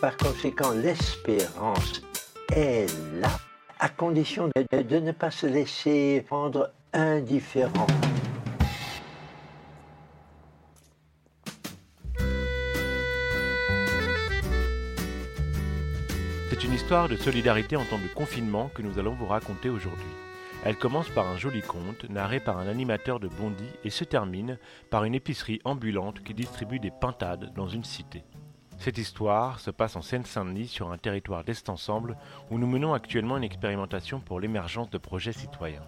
Par 0.00 0.16
conséquent, 0.16 0.72
l'espérance 0.72 2.00
est 2.50 2.86
là, 3.20 3.28
à 3.78 3.90
condition 3.90 4.48
de, 4.48 4.98
ne 4.98 5.12
pas 5.12 5.30
se 5.30 5.46
laisser 5.46 6.24
rendre 6.30 6.72
indifférent. 6.94 7.86
C'est 16.48 16.64
une 16.64 16.72
histoire 16.72 17.10
de 17.10 17.16
solidarité 17.16 17.76
en 17.76 17.84
temps 17.84 17.98
de 17.98 18.14
confinement 18.14 18.70
que 18.74 18.80
nous 18.80 18.98
allons 18.98 19.12
vous 19.12 19.26
raconter 19.26 19.68
aujourd'hui. 19.68 20.04
Elle 20.64 20.76
commence 20.76 21.10
par 21.10 21.26
un 21.28 21.36
joli 21.36 21.60
conte 21.60 22.08
narré 22.08 22.40
par 22.40 22.56
un 22.56 22.68
animateur 22.68 23.20
de 23.20 23.28
Bondy 23.28 23.68
et 23.84 23.90
se 23.90 24.04
termine 24.04 24.56
par 24.88 25.04
une 25.04 25.14
épicerie 25.14 25.60
ambulante 25.64 26.22
qui 26.22 26.32
distribue 26.32 26.78
des 26.78 26.90
pintades 26.90 27.52
dans 27.54 27.68
une 27.68 27.84
cité. 27.84 28.22
Cette 28.80 28.96
histoire 28.96 29.60
se 29.60 29.70
passe 29.70 29.94
en 29.96 30.00
Seine-Saint-Denis 30.00 30.68
sur 30.68 30.90
un 30.90 30.96
territoire 30.96 31.44
d'Est 31.44 31.68
Ensemble 31.68 32.16
où 32.50 32.56
nous 32.56 32.66
menons 32.66 32.94
actuellement 32.94 33.36
une 33.36 33.44
expérimentation 33.44 34.20
pour 34.20 34.40
l'émergence 34.40 34.88
de 34.88 34.96
projets 34.96 35.34
citoyens. 35.34 35.86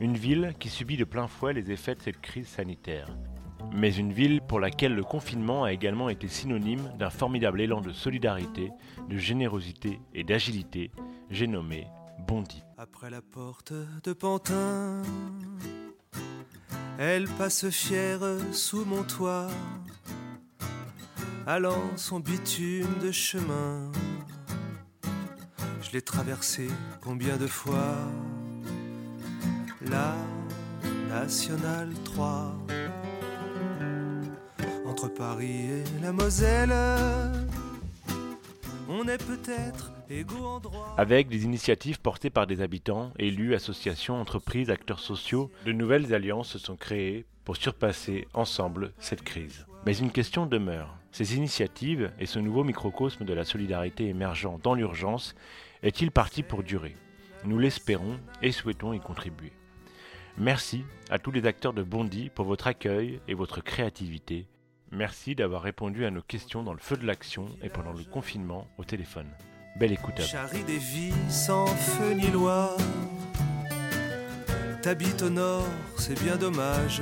Une 0.00 0.18
ville 0.18 0.54
qui 0.60 0.68
subit 0.68 0.98
de 0.98 1.04
plein 1.04 1.28
fouet 1.28 1.54
les 1.54 1.70
effets 1.70 1.94
de 1.94 2.02
cette 2.02 2.20
crise 2.20 2.46
sanitaire. 2.46 3.08
Mais 3.72 3.96
une 3.96 4.12
ville 4.12 4.42
pour 4.42 4.60
laquelle 4.60 4.94
le 4.94 5.02
confinement 5.02 5.64
a 5.64 5.72
également 5.72 6.10
été 6.10 6.28
synonyme 6.28 6.92
d'un 6.98 7.08
formidable 7.08 7.62
élan 7.62 7.80
de 7.80 7.94
solidarité, 7.94 8.70
de 9.08 9.16
générosité 9.16 9.98
et 10.12 10.22
d'agilité, 10.22 10.90
j'ai 11.30 11.46
nommé 11.46 11.86
Bondy. 12.28 12.62
Après 12.76 13.08
la 13.08 13.22
porte 13.22 13.72
de 14.04 14.12
Pantin, 14.12 15.00
elle 16.98 17.28
passe 17.38 17.70
fière 17.70 18.20
sous 18.52 18.84
mon 18.84 19.04
toit, 19.04 19.48
allant 21.46 21.96
son 21.96 22.18
bitume 22.18 22.98
de 23.00 23.12
chemin. 23.12 23.90
Je 25.80 25.92
l'ai 25.92 26.02
traversé 26.02 26.68
combien 27.00 27.36
de 27.36 27.46
fois? 27.46 27.94
La 29.88 30.16
Nationale 31.08 31.90
3 32.04 32.52
Entre 34.86 35.08
Paris 35.08 35.70
et 35.70 36.02
la 36.02 36.12
Moselle, 36.12 36.74
on 38.88 39.06
est 39.06 39.24
peut-être 39.24 39.92
égaux 40.10 40.44
en 40.44 40.58
droit. 40.58 40.94
Avec 40.98 41.28
des 41.28 41.44
initiatives 41.44 42.00
portées 42.00 42.30
par 42.30 42.48
des 42.48 42.60
habitants, 42.60 43.12
élus, 43.18 43.54
associations, 43.54 44.20
entreprises, 44.20 44.70
acteurs 44.70 45.00
sociaux, 45.00 45.50
de 45.64 45.72
nouvelles 45.72 46.12
alliances 46.12 46.48
se 46.48 46.58
sont 46.58 46.76
créées 46.76 47.24
pour 47.44 47.56
surpasser 47.56 48.26
ensemble 48.34 48.92
cette 48.98 49.22
crise. 49.22 49.66
Mais 49.84 49.96
une 49.96 50.10
question 50.10 50.46
demeure. 50.46 50.96
Ces 51.16 51.34
initiatives 51.34 52.12
et 52.18 52.26
ce 52.26 52.38
nouveau 52.38 52.62
microcosme 52.62 53.24
de 53.24 53.32
la 53.32 53.46
solidarité 53.46 54.06
émergent 54.06 54.58
dans 54.62 54.74
l'urgence 54.74 55.34
est-il 55.82 56.10
parti 56.10 56.42
pour 56.42 56.62
durer? 56.62 56.94
Nous 57.46 57.58
l'espérons 57.58 58.20
et 58.42 58.52
souhaitons 58.52 58.92
y 58.92 59.00
contribuer. 59.00 59.54
Merci 60.36 60.84
à 61.08 61.18
tous 61.18 61.30
les 61.30 61.46
acteurs 61.46 61.72
de 61.72 61.82
Bondy 61.82 62.28
pour 62.28 62.44
votre 62.44 62.66
accueil 62.66 63.18
et 63.28 63.32
votre 63.32 63.62
créativité. 63.62 64.46
Merci 64.92 65.34
d'avoir 65.34 65.62
répondu 65.62 66.04
à 66.04 66.10
nos 66.10 66.20
questions 66.20 66.62
dans 66.62 66.74
le 66.74 66.80
feu 66.80 66.98
de 66.98 67.06
l'action 67.06 67.48
et 67.62 67.70
pendant 67.70 67.94
le 67.94 68.04
confinement 68.04 68.68
au 68.76 68.84
téléphone. 68.84 69.30
Belle 69.80 69.92
écoute 69.92 70.20
des 70.66 70.76
vies 70.76 71.14
sans 71.30 71.64
feu 71.64 72.12
ni 72.12 72.26
loi. 72.26 72.76
T'habites 74.82 75.22
au 75.22 75.30
nord, 75.30 75.66
c'est 75.96 76.22
bien 76.22 76.36
dommage. 76.36 77.00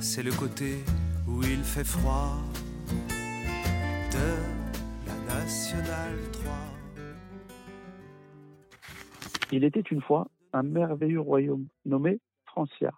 C'est 0.00 0.22
le 0.22 0.32
côté 0.32 0.84
où 1.28 1.42
il 1.42 1.62
fait 1.62 1.84
froid 1.84 2.38
de 4.12 4.28
la 5.06 5.34
Nationale 5.34 6.18
3. 6.32 6.52
Il 9.52 9.64
était 9.64 9.80
une 9.80 10.00
fois 10.00 10.28
un 10.52 10.62
merveilleux 10.62 11.20
royaume 11.20 11.66
nommé 11.84 12.20
Francia. 12.44 12.92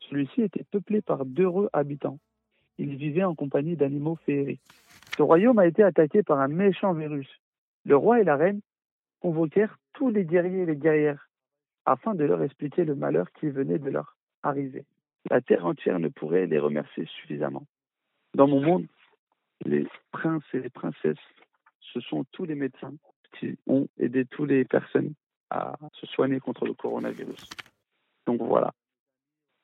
Celui-ci 0.00 0.42
était 0.42 0.64
peuplé 0.70 1.00
par 1.00 1.24
d'heureux 1.24 1.68
habitants. 1.72 2.18
Ils 2.78 2.96
vivaient 2.96 3.24
en 3.24 3.34
compagnie 3.34 3.76
d'animaux 3.76 4.16
féeriques. 4.26 4.62
Ce 5.16 5.22
royaume 5.22 5.58
a 5.58 5.66
été 5.66 5.82
attaqué 5.82 6.22
par 6.22 6.40
un 6.40 6.48
méchant 6.48 6.92
virus. 6.92 7.28
Le 7.84 7.96
roi 7.96 8.20
et 8.20 8.24
la 8.24 8.36
reine 8.36 8.60
convoquèrent 9.20 9.78
tous 9.92 10.10
les 10.10 10.24
guerriers 10.24 10.62
et 10.62 10.66
les 10.66 10.76
guerrières 10.76 11.28
afin 11.86 12.14
de 12.14 12.24
leur 12.24 12.42
expliquer 12.42 12.84
le 12.84 12.94
malheur 12.94 13.30
qui 13.32 13.48
venait 13.48 13.78
de 13.78 13.90
leur 13.90 14.16
arriver. 14.42 14.84
La 15.30 15.40
terre 15.40 15.66
entière 15.66 15.98
ne 15.98 16.08
pourrait 16.08 16.46
les 16.46 16.58
remercier 16.58 17.06
suffisamment. 17.06 17.66
Dans 18.34 18.48
mon 18.48 18.60
monde, 18.60 18.86
les 19.64 19.86
princes 20.10 20.44
et 20.52 20.60
les 20.60 20.70
princesses, 20.70 21.16
ce 21.80 22.00
sont 22.00 22.24
tous 22.32 22.44
les 22.44 22.54
médecins 22.54 22.94
qui 23.38 23.56
ont 23.66 23.88
aidé 23.98 24.24
toutes 24.24 24.50
les 24.50 24.64
personnes 24.64 25.14
à 25.50 25.76
se 25.94 26.06
soigner 26.06 26.40
contre 26.40 26.66
le 26.66 26.74
coronavirus. 26.74 27.48
Donc 28.26 28.42
voilà 28.42 28.72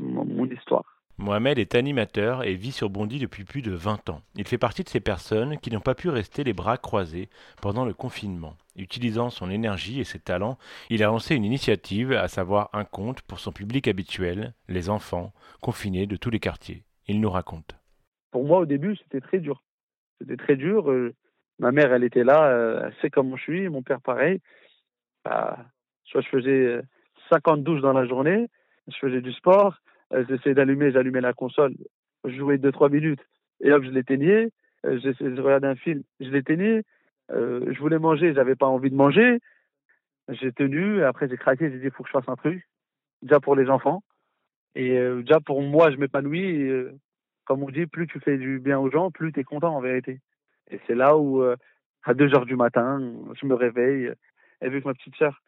mon, 0.01 0.47
histoire. 0.47 0.90
Mohamed 1.21 1.59
est 1.59 1.75
animateur 1.75 2.45
et 2.45 2.55
vit 2.55 2.73
sur 2.73 2.89
Bondy 2.89 3.19
depuis 3.19 3.45
plus 3.45 3.61
de 3.61 3.73
20 3.73 4.09
ans. 4.09 4.23
Il 4.37 4.49
fait 4.49 4.57
partie 4.57 4.85
de 4.85 4.89
ces 4.89 5.01
personnes 5.01 5.59
qui 5.59 5.71
n'ont 5.71 5.81
pas 5.81 5.95
pu 5.95 6.09
rester 6.09 6.45
les 6.45 6.55
bras 6.55 6.79
croisés 6.79 7.29
pendant 7.61 7.85
le 7.85 7.93
confinement. 7.93 8.57
Utilisant 8.75 9.29
son 9.29 9.51
énergie 9.51 10.01
et 10.01 10.05
ses 10.05 10.19
talents, 10.19 10.57
il 10.89 11.03
a 11.03 11.09
lancé 11.09 11.35
une 11.37 11.45
initiative, 11.45 12.13
à 12.13 12.27
savoir 12.29 12.71
un 12.73 12.85
conte 12.87 13.21
pour 13.21 13.39
son 13.39 13.53
public 13.53 13.87
habituel, 13.87 14.55
les 14.69 14.89
enfants, 14.89 15.35
confinés 15.61 16.07
de 16.07 16.17
tous 16.17 16.31
les 16.31 16.41
quartiers. 16.41 16.85
Il 17.07 17.21
nous 17.21 17.31
raconte. 17.31 17.77
Pour 18.31 18.47
moi, 18.47 18.61
au 18.61 18.67
début, 18.67 18.97
c'était 18.97 19.21
très 19.21 19.41
dur. 19.41 19.63
C'était 20.21 20.39
très 20.39 20.57
dur. 20.57 20.91
euh, 20.91 21.15
ma 21.59 21.71
mère, 21.71 21.93
elle 21.93 22.05
était 22.05 22.25
là, 22.25 22.47
euh, 22.47 22.85
elle 22.87 22.95
sait 23.03 23.11
comment 23.11 23.37
je 23.37 23.43
suis, 23.43 23.69
mon 23.69 23.83
père, 23.83 24.01
pareil. 24.01 24.41
Bah, 25.27 25.59
soit 26.05 26.23
je 26.23 26.29
faisais 26.29 26.51
euh, 26.51 26.83
50 27.29 27.63
douches 27.63 27.83
dans 27.83 27.93
la 27.93 28.07
journée, 28.07 28.49
je 28.89 28.97
faisais 28.97 29.21
du 29.21 29.33
sport, 29.35 29.75
euh, 29.75 29.90
j'essayais 30.13 30.55
d'allumer, 30.55 30.93
j'allumais 30.93 31.21
la 31.21 31.33
console, 31.33 31.75
je 32.25 32.37
jouais 32.37 32.59
2-3 32.59 32.91
minutes, 32.91 33.21
et 33.61 33.73
hop, 33.73 33.83
je 33.85 33.91
l'éteignais. 33.91 34.51
Euh, 34.87 34.99
de 34.99 35.41
regarder 35.41 35.67
un 35.67 35.77
film, 35.77 36.03
je 36.21 36.31
l'éteignais. 36.31 36.83
Euh, 37.31 37.73
je 37.73 37.79
voulais 37.79 37.99
manger, 37.99 38.35
j'avais 38.35 38.57
pas 38.57 38.67
envie 38.67 38.91
de 38.91 38.97
manger. 38.97 39.39
J'ai 40.29 40.53
tenu, 40.53 41.05
après 41.05 41.29
j'ai 41.29 41.37
craqué, 41.37 41.71
j'ai 41.71 41.79
dit, 41.79 41.85
il 41.87 41.91
faut 41.91 42.03
que 42.03 42.09
je 42.09 42.13
fasse 42.13 42.29
un 42.29 42.37
truc, 42.37 42.67
déjà 43.23 43.41
pour 43.41 43.57
les 43.57 43.69
enfants. 43.69 44.03
Et 44.75 44.99
euh, 44.99 45.21
déjà 45.21 45.41
pour 45.41 45.63
moi, 45.63 45.91
je 45.91 45.97
m'épanouis. 45.97 46.69
euh, 46.69 46.93
comme 47.45 47.65
on 47.65 47.71
dit, 47.71 47.87
plus 47.87 48.07
tu 48.07 48.21
fais 48.21 48.39
du 48.39 48.61
bien 48.61 48.79
aux 48.79 48.91
gens, 48.91 49.11
plus 49.11 49.33
tu 49.33 49.41
es 49.41 49.45
content 49.45 49.75
en 49.75 49.81
vérité. 49.81 50.21
Et 50.71 50.81
c'est 50.87 50.95
là 50.95 51.17
où, 51.17 51.43
euh, 51.43 51.57
à 52.05 52.15
2 52.15 52.33
heures 52.35 52.47
du 52.47 52.55
matin, 52.55 53.01
je 53.41 53.45
me 53.45 53.55
réveille, 53.55 54.13
et 54.63 54.69
vu 54.69 54.81
que 54.81 54.87
ma 54.87 54.95
petite 54.95 55.17
sœur, 55.17 55.43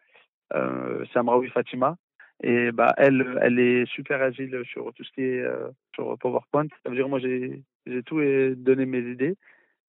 euh, 0.55 1.05
c'est 1.13 1.19
Amraoui 1.21 1.49
Fatima, 1.51 1.97
et 2.43 2.73
bah, 2.73 2.93
elle, 2.97 3.39
elle 3.41 3.59
est 3.59 3.87
super 3.87 4.21
agile 4.21 4.61
sur 4.65 4.93
tout 4.95 5.05
ce 5.05 5.13
qui 5.13 5.23
est 5.23 5.41
euh, 5.43 5.69
sur 5.95 6.19
PowerPoint. 6.19 6.67
Ça 6.83 6.91
veut 6.91 6.97
dire, 6.97 7.09
moi, 7.09 7.21
j'ai 7.21 7.63
tout 8.05 8.19
euh, 8.19 8.55
donné 8.57 8.85
mes 8.85 9.01
idées, 9.11 9.37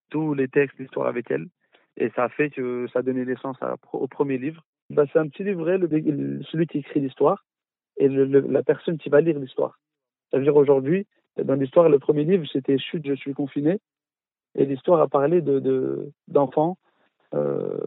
tous 0.09 0.33
les 0.33 0.47
textes, 0.47 0.77
l'histoire 0.79 1.07
avec 1.07 1.31
elle. 1.31 1.47
Et 1.97 2.09
ça 2.15 2.25
a 2.25 2.29
fait 2.29 2.49
que 2.49 2.87
ça 2.93 2.99
a 2.99 3.01
donné 3.01 3.25
naissance 3.25 3.57
au 3.91 4.07
premier 4.07 4.37
livre. 4.37 4.63
Bah, 4.89 5.05
c'est 5.11 5.19
un 5.19 5.27
petit 5.27 5.43
livret, 5.43 5.77
le, 5.77 5.87
celui 6.43 6.67
qui 6.67 6.79
écrit 6.79 6.99
l'histoire 6.99 7.45
et 7.97 8.07
la 8.07 8.63
personne 8.63 8.97
qui 8.97 9.09
va 9.09 9.21
lire 9.21 9.39
l'histoire. 9.39 9.79
Ça 10.31 10.37
veut 10.37 10.43
dire 10.43 10.55
aujourd'hui, 10.55 11.07
dans 11.37 11.55
l'histoire, 11.55 11.89
le 11.89 11.99
premier 11.99 12.23
livre, 12.23 12.45
c'était 12.51 12.77
Chute, 12.77 13.07
je 13.07 13.13
suis 13.13 13.33
confiné. 13.33 13.79
Et 14.55 14.65
l'histoire 14.65 15.01
a 15.01 15.07
parlé 15.07 15.41
de 15.41 15.59
de- 15.59 16.11
d'enfants. 16.27 16.77
Euh, 17.33 17.77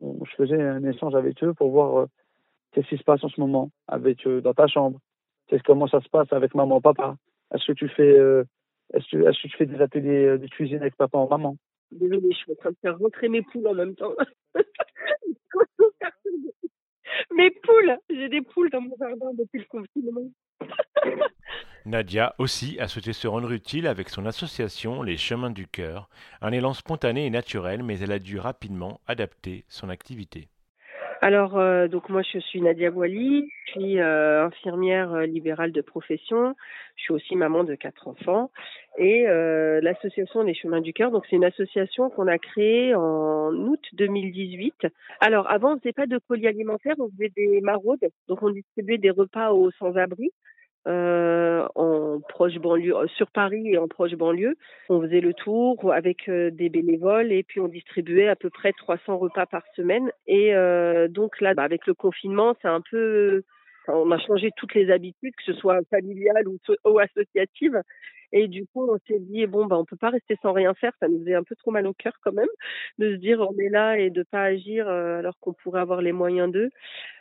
je 0.00 0.34
faisais 0.36 0.60
un 0.60 0.84
échange 0.84 1.14
avec 1.14 1.42
eux 1.42 1.54
pour 1.54 1.70
voir 1.70 2.06
euh, 2.70 2.74
qu'est-ce 2.74 2.88
qui 2.88 2.96
se 2.96 3.04
passe 3.04 3.22
en 3.24 3.28
ce 3.28 3.40
moment 3.40 3.70
avec 3.88 4.26
eux 4.26 4.40
dans 4.40 4.54
ta 4.54 4.66
chambre? 4.66 4.98
Qu'est-ce 5.48 5.62
comment 5.62 5.88
ça 5.88 6.00
se 6.00 6.08
passe 6.08 6.32
avec 6.32 6.54
maman, 6.54 6.80
papa? 6.80 7.16
Est-ce 7.54 7.66
que 7.66 7.72
tu 7.72 7.88
fais 7.88 8.18
euh, 8.18 8.44
est-ce 8.94 9.04
que, 9.10 9.28
est-ce 9.28 9.42
que 9.42 9.48
tu 9.48 9.56
fais 9.56 9.66
des 9.66 9.80
ateliers 9.80 10.26
euh, 10.26 10.38
de 10.38 10.46
cuisine 10.48 10.78
avec 10.78 10.96
papa 10.96 11.18
ou 11.18 11.28
maman? 11.28 11.56
Désolée, 11.90 12.30
je 12.30 12.36
suis 12.36 12.52
en 12.52 12.56
train 12.56 12.70
de 12.70 12.76
faire 12.80 12.98
rentrer 12.98 13.28
mes 13.28 13.42
poules 13.42 13.66
en 13.66 13.74
même 13.74 13.94
temps. 13.94 14.14
mes 17.32 17.50
poules 17.50 17.98
J'ai 18.08 18.28
des 18.28 18.42
poules 18.42 18.70
dans 18.70 18.80
mon 18.80 18.96
jardin 18.98 19.32
depuis 19.34 19.60
le 19.60 19.66
confinement. 19.66 20.30
Nadia 21.86 22.34
aussi 22.38 22.78
a 22.78 22.88
souhaité 22.88 23.12
se 23.12 23.26
rendre 23.26 23.50
utile 23.52 23.86
avec 23.86 24.08
son 24.08 24.26
association 24.26 25.02
Les 25.02 25.16
Chemins 25.16 25.50
du 25.50 25.66
Cœur, 25.66 26.08
un 26.40 26.52
élan 26.52 26.74
spontané 26.74 27.26
et 27.26 27.30
naturel, 27.30 27.82
mais 27.82 27.98
elle 28.00 28.12
a 28.12 28.18
dû 28.18 28.38
rapidement 28.38 29.00
adapter 29.06 29.64
son 29.68 29.88
activité. 29.88 30.48
Alors, 31.22 31.58
euh, 31.58 31.86
donc 31.86 32.08
moi, 32.08 32.22
je 32.22 32.38
suis 32.38 32.62
Nadia 32.62 32.90
Boili, 32.90 33.50
je 33.66 33.70
suis 33.72 34.00
euh, 34.00 34.46
infirmière 34.46 35.12
euh, 35.12 35.26
libérale 35.26 35.70
de 35.70 35.82
profession. 35.82 36.54
Je 36.96 37.02
suis 37.02 37.12
aussi 37.12 37.36
maman 37.36 37.62
de 37.62 37.74
quatre 37.74 38.08
enfants. 38.08 38.50
Et 38.96 39.28
euh, 39.28 39.82
l'association 39.82 40.42
Les 40.42 40.54
Chemins 40.54 40.80
du 40.80 40.94
Cœur, 40.94 41.10
donc 41.10 41.26
c'est 41.28 41.36
une 41.36 41.44
association 41.44 42.08
qu'on 42.08 42.26
a 42.26 42.38
créée 42.38 42.94
en 42.94 43.52
août 43.52 43.84
2018. 43.92 44.86
Alors, 45.20 45.50
avant, 45.50 45.74
on 45.74 45.78
faisait 45.78 45.92
pas 45.92 46.06
de 46.06 46.18
colis 46.26 46.46
alimentaires, 46.46 46.96
on 46.98 47.10
faisait 47.10 47.32
des 47.36 47.60
maraudes. 47.60 48.08
Donc, 48.28 48.42
on 48.42 48.48
distribuait 48.48 48.98
des 48.98 49.10
repas 49.10 49.52
aux 49.52 49.70
sans-abri 49.72 50.30
euh, 50.88 51.66
en 51.74 52.20
proche 52.20 52.58
banlieue, 52.58 52.96
euh, 52.96 53.06
sur 53.08 53.30
Paris 53.30 53.68
et 53.68 53.78
en 53.78 53.88
proche 53.88 54.14
banlieue. 54.14 54.56
On 54.88 55.00
faisait 55.02 55.20
le 55.20 55.34
tour 55.34 55.92
avec 55.92 56.28
euh, 56.28 56.50
des 56.50 56.68
bénévoles 56.68 57.32
et 57.32 57.42
puis 57.42 57.60
on 57.60 57.68
distribuait 57.68 58.28
à 58.28 58.36
peu 58.36 58.50
près 58.50 58.72
300 58.72 59.18
repas 59.18 59.46
par 59.46 59.62
semaine. 59.76 60.10
Et 60.26 60.54
euh, 60.54 61.08
donc 61.08 61.40
là, 61.40 61.54
bah, 61.54 61.64
avec 61.64 61.86
le 61.86 61.94
confinement, 61.94 62.54
c'est 62.62 62.68
un 62.68 62.80
peu, 62.80 63.42
on 63.88 64.10
a 64.10 64.18
changé 64.18 64.50
toutes 64.56 64.74
les 64.74 64.90
habitudes, 64.90 65.34
que 65.36 65.52
ce 65.52 65.54
soit 65.54 65.80
familiales 65.90 66.48
ou, 66.48 66.58
ou 66.84 66.98
associatives. 66.98 67.80
Et 68.32 68.46
du 68.46 68.64
coup, 68.66 68.88
on 68.88 68.98
s'est 69.08 69.18
dit 69.18 69.46
bon, 69.46 69.66
bah, 69.66 69.76
on 69.76 69.84
peut 69.84 69.96
pas 69.96 70.10
rester 70.10 70.36
sans 70.42 70.52
rien 70.52 70.72
faire. 70.74 70.92
Ça 71.00 71.08
nous 71.08 71.18
faisait 71.20 71.34
un 71.34 71.42
peu 71.42 71.56
trop 71.56 71.70
mal 71.70 71.86
au 71.86 71.94
cœur 71.94 72.12
quand 72.22 72.32
même 72.32 72.48
de 72.98 73.12
se 73.12 73.16
dire 73.16 73.40
on 73.40 73.58
est 73.58 73.68
là 73.68 73.98
et 73.98 74.10
de 74.10 74.22
pas 74.22 74.44
agir 74.44 74.88
euh, 74.88 75.18
alors 75.18 75.38
qu'on 75.40 75.52
pourrait 75.52 75.80
avoir 75.80 76.00
les 76.00 76.12
moyens 76.12 76.52
d'eux. 76.52 76.70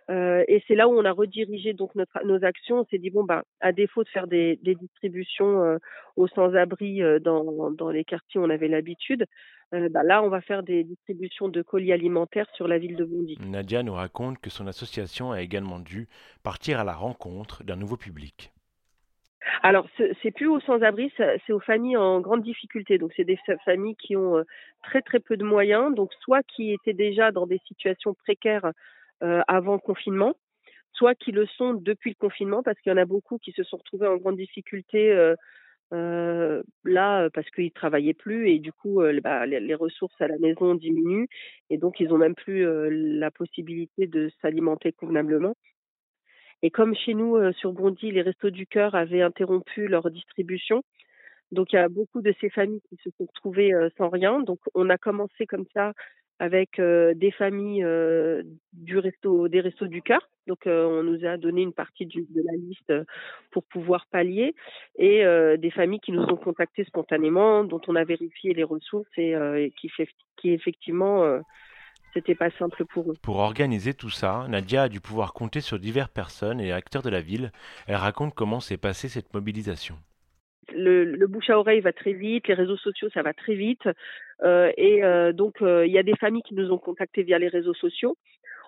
Euh, 0.09 0.43
et 0.47 0.63
c'est 0.67 0.75
là 0.75 0.87
où 0.87 0.97
on 0.97 1.05
a 1.05 1.11
redirigé 1.11 1.73
donc 1.73 1.93
notre, 1.95 2.23
nos 2.25 2.43
actions. 2.43 2.79
On 2.79 2.85
s'est 2.85 2.97
dit 2.97 3.11
bon 3.11 3.23
bah 3.23 3.43
à 3.59 3.71
défaut 3.71 4.03
de 4.03 4.09
faire 4.09 4.27
des, 4.27 4.59
des 4.63 4.75
distributions 4.75 5.63
euh, 5.63 5.77
aux 6.15 6.27
sans-abri 6.27 7.03
euh, 7.03 7.19
dans, 7.19 7.71
dans 7.71 7.89
les 7.89 8.03
quartiers 8.03 8.39
où 8.39 8.43
on 8.43 8.49
avait 8.49 8.67
l'habitude, 8.67 9.25
euh, 9.73 9.89
bah 9.89 10.03
là 10.03 10.23
on 10.23 10.29
va 10.29 10.41
faire 10.41 10.63
des 10.63 10.83
distributions 10.83 11.47
de 11.47 11.61
colis 11.61 11.93
alimentaires 11.93 12.49
sur 12.53 12.67
la 12.67 12.77
ville 12.77 12.95
de 12.95 13.05
Bondy. 13.05 13.37
Nadia 13.39 13.83
nous 13.83 13.93
raconte 13.93 14.39
que 14.39 14.49
son 14.49 14.67
association 14.67 15.31
a 15.31 15.41
également 15.41 15.79
dû 15.79 16.07
partir 16.43 16.79
à 16.79 16.83
la 16.83 16.93
rencontre 16.93 17.63
d'un 17.63 17.75
nouveau 17.75 17.97
public. 17.97 18.51
Alors 19.63 19.87
ce- 19.97 20.13
c'est 20.21 20.31
plus 20.31 20.47
aux 20.47 20.59
sans-abri, 20.61 21.11
c'est 21.17 21.53
aux 21.53 21.59
familles 21.59 21.97
en 21.97 22.19
grande 22.19 22.43
difficulté. 22.43 22.97
Donc 22.97 23.11
c'est 23.15 23.23
des 23.23 23.37
fa- 23.45 23.57
familles 23.59 23.95
qui 23.95 24.15
ont 24.15 24.37
euh, 24.37 24.43
très 24.83 25.01
très 25.01 25.19
peu 25.19 25.37
de 25.37 25.43
moyens, 25.45 25.93
donc 25.95 26.13
soit 26.21 26.43
qui 26.43 26.73
étaient 26.73 26.93
déjà 26.93 27.31
dans 27.31 27.47
des 27.47 27.59
situations 27.67 28.13
précaires 28.13 28.71
euh, 29.23 29.41
avant 29.47 29.73
le 29.73 29.79
confinement, 29.79 30.35
soit 30.93 31.15
qui 31.15 31.31
le 31.31 31.45
sont 31.45 31.73
depuis 31.73 32.11
le 32.11 32.15
confinement, 32.15 32.63
parce 32.63 32.79
qu'il 32.79 32.91
y 32.91 32.93
en 32.93 32.97
a 32.97 33.05
beaucoup 33.05 33.37
qui 33.37 33.51
se 33.53 33.63
sont 33.63 33.77
retrouvés 33.77 34.07
en 34.07 34.17
grande 34.17 34.37
difficulté 34.37 35.11
euh, 35.11 35.35
là 35.91 37.29
parce 37.33 37.49
qu'ils 37.51 37.71
travaillaient 37.71 38.13
plus 38.13 38.49
et 38.49 38.59
du 38.59 38.71
coup 38.71 39.01
bah, 39.23 39.45
les, 39.45 39.59
les 39.59 39.75
ressources 39.75 40.19
à 40.21 40.27
la 40.27 40.37
maison 40.37 40.75
diminuent 40.75 41.27
et 41.69 41.77
donc 41.77 41.99
ils 41.99 42.11
ont 42.13 42.17
même 42.17 42.35
plus 42.35 42.65
euh, 42.65 42.89
la 42.91 43.31
possibilité 43.31 44.07
de 44.07 44.31
s'alimenter 44.41 44.91
convenablement. 44.91 45.55
Et 46.61 46.71
comme 46.71 46.93
chez 46.93 47.13
nous 47.13 47.37
sur 47.53 47.71
Bondy, 47.71 48.11
les 48.11 48.21
Restos 48.21 48.49
du 48.49 48.67
Cœur 48.67 48.93
avaient 48.93 49.21
interrompu 49.21 49.87
leur 49.87 50.11
distribution, 50.11 50.83
donc 51.51 51.71
il 51.71 51.77
y 51.77 51.79
a 51.79 51.87
beaucoup 51.87 52.21
de 52.21 52.33
ces 52.41 52.49
familles 52.49 52.81
qui 52.89 52.97
se 52.97 53.09
sont 53.17 53.25
retrouvées 53.25 53.73
euh, 53.73 53.89
sans 53.97 54.09
rien. 54.09 54.41
Donc 54.41 54.59
on 54.75 54.89
a 54.89 54.97
commencé 54.97 55.45
comme 55.45 55.65
ça 55.73 55.93
avec 56.41 56.79
des 56.79 57.31
familles 57.31 57.85
du 58.71 58.97
resto, 58.97 59.49
des 59.49 59.59
restos 59.59 59.87
du 59.87 60.01
cœur. 60.01 60.29
Donc 60.49 60.65
euh, 60.65 60.83
on 60.85 61.03
nous 61.03 61.25
a 61.25 61.37
donné 61.37 61.61
une 61.61 61.73
partie 61.73 62.07
du, 62.07 62.21
de 62.23 62.41
la 62.43 62.57
liste 62.57 62.89
euh, 62.89 63.03
pour 63.51 63.63
pouvoir 63.63 64.07
pallier 64.11 64.55
et 64.97 65.23
euh, 65.23 65.57
des 65.57 65.69
familles 65.69 65.99
qui 65.99 66.11
nous 66.11 66.23
ont 66.23 66.37
contactés 66.37 66.83
spontanément, 66.85 67.63
dont 67.63 67.81
on 67.87 67.95
a 67.95 68.03
vérifié 68.03 68.55
les 68.55 68.63
ressources 68.63 69.15
et, 69.15 69.35
euh, 69.35 69.63
et 69.63 69.71
qui, 69.79 69.89
fait, 69.89 70.09
qui 70.37 70.49
effectivement 70.51 71.23
c'était 72.13 72.33
pas 72.33 72.49
simple 72.57 72.83
pour 72.85 73.11
eux. 73.11 73.15
Pour 73.21 73.37
organiser 73.37 73.93
tout 73.93 74.09
ça, 74.09 74.47
Nadia 74.49 74.83
a 74.83 74.89
dû 74.89 74.99
pouvoir 74.99 75.33
compter 75.33 75.61
sur 75.61 75.77
diverses 75.77 76.09
personnes 76.09 76.59
et 76.59 76.71
acteurs 76.71 77.03
de 77.03 77.11
la 77.11 77.21
ville. 77.21 77.51
Elle 77.85 77.97
raconte 77.97 78.33
comment 78.33 78.59
s'est 78.59 78.77
passée 78.77 79.07
cette 79.07 79.31
mobilisation. 79.35 79.95
le, 80.73 81.03
le 81.05 81.27
bouche 81.27 81.49
à 81.49 81.59
oreille 81.59 81.81
va 81.81 81.93
très 81.93 82.13
vite, 82.13 82.47
les 82.47 82.53
réseaux 82.53 82.77
sociaux 82.77 83.09
ça 83.13 83.21
va 83.21 83.33
très 83.33 83.55
vite, 83.55 83.87
euh, 84.43 84.71
et 84.77 85.03
euh, 85.03 85.33
donc 85.33 85.61
euh, 85.61 85.85
il 85.85 85.91
y 85.91 85.97
a 85.97 86.03
des 86.03 86.15
familles 86.15 86.43
qui 86.43 86.55
nous 86.55 86.71
ont 86.71 86.77
contactés 86.77 87.23
via 87.23 87.37
les 87.39 87.47
réseaux 87.47 87.73
sociaux. 87.73 88.15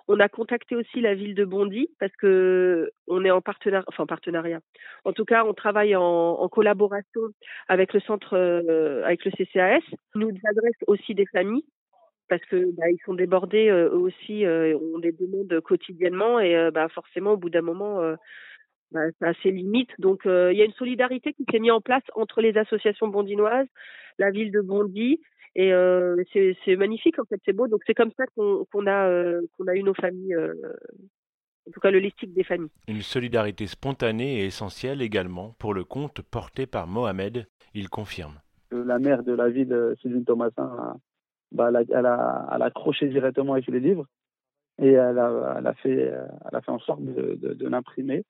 On 0.08 0.20
a 0.20 0.28
contacté 0.28 0.76
aussi 0.76 1.00
la 1.00 1.14
ville 1.14 1.34
de 1.34 1.44
Bondy 1.44 1.88
parce 2.00 2.14
que 2.16 2.90
on 3.06 3.24
est 3.24 3.30
en 3.30 3.40
partenariat, 3.40 3.84
enfin 3.88 4.06
partenariat. 4.06 4.60
En 5.04 5.12
tout 5.12 5.24
cas, 5.24 5.44
on 5.44 5.54
travaille 5.54 5.96
en, 5.96 6.48
collaboration 6.48 7.20
avec 7.68 7.92
le 7.92 8.00
centre, 8.00 8.36
euh, 8.36 9.04
avec 9.04 9.24
le 9.24 9.30
CCAS. 9.30 9.82
Ils 10.14 10.20
nous 10.20 10.28
adressent 10.28 10.84
aussi 10.86 11.14
des 11.14 11.26
familles 11.26 11.64
parce 12.32 12.44
que 12.46 12.74
bah, 12.74 12.88
ils 12.90 13.00
sont 13.04 13.12
débordés 13.12 13.68
euh, 13.68 13.90
eux 13.90 13.98
aussi, 13.98 14.46
euh, 14.46 14.74
ont 14.94 14.98
des 14.98 15.12
demandes 15.12 15.60
quotidiennement 15.60 16.40
et 16.40 16.56
euh, 16.56 16.70
bah, 16.70 16.88
forcément 16.88 17.32
au 17.32 17.36
bout 17.36 17.50
d'un 17.50 17.60
moment. 17.60 18.00
Bah, 18.90 19.00
ça 19.20 19.28
a 19.28 19.34
ses 19.42 19.50
limites. 19.50 19.90
Donc, 19.98 20.22
il 20.24 20.56
y 20.56 20.62
a 20.62 20.64
une 20.64 20.72
solidarité 20.72 21.34
qui 21.34 21.44
s'est 21.50 21.58
mise 21.58 21.72
en 21.72 21.82
place 21.82 22.02
entre 22.14 22.40
les 22.40 22.56
associations 22.56 23.08
bondinoises, 23.08 23.66
la 24.18 24.30
ville 24.30 24.50
de 24.50 24.60
Bondy, 24.62 25.20
et 25.54 25.72
euh, 25.72 26.22
c'est 26.32 26.76
magnifique 26.76 27.18
en 27.18 27.24
fait, 27.24 27.40
c'est 27.44 27.52
beau. 27.52 27.68
Donc, 27.68 27.82
c'est 27.86 27.94
comme 27.94 28.12
ça 28.16 28.24
qu'on 28.36 28.86
a 28.86 29.08
euh, 29.08 29.40
qu'on 29.56 29.66
a 29.66 29.74
eu 29.74 29.82
nos 29.82 29.94
familles, 29.94 30.34
euh, 30.34 30.54
en 31.68 31.70
tout 31.72 31.80
cas 31.80 31.90
le 31.90 31.98
listing 31.98 32.32
des 32.32 32.44
familles. 32.44 32.70
Une 32.88 33.02
solidarité 33.02 33.66
spontanée 33.66 34.40
et 34.40 34.46
essentielle 34.46 35.02
également 35.02 35.54
pour 35.58 35.74
le 35.74 35.84
compte 35.84 36.22
porté 36.22 36.66
par 36.66 36.86
Mohamed, 36.86 37.46
il 37.74 37.88
confirme. 37.88 38.40
La 38.70 38.98
mère 38.98 39.22
de 39.22 39.32
la 39.32 39.48
ville, 39.50 39.94
Sylvine 40.00 40.24
Thomasin, 40.24 40.64
a- 40.64 40.96
bah, 41.52 41.66
elle, 41.68 41.76
a, 41.76 41.80
elle, 41.90 42.06
a, 42.06 42.48
elle 42.54 42.62
a 42.62 42.64
accroché 42.64 43.08
directement 43.08 43.52
avec 43.52 43.66
les 43.66 43.80
livres 43.80 44.06
et 44.80 44.92
elle 44.92 45.18
a, 45.18 45.56
elle 45.58 45.66
a, 45.66 45.74
fait, 45.74 45.90
elle 46.00 46.56
a 46.56 46.60
fait 46.62 46.70
en 46.70 46.78
sorte 46.78 47.04
de, 47.04 47.34
de, 47.34 47.52
de 47.52 47.68
l'imprimer 47.68 48.24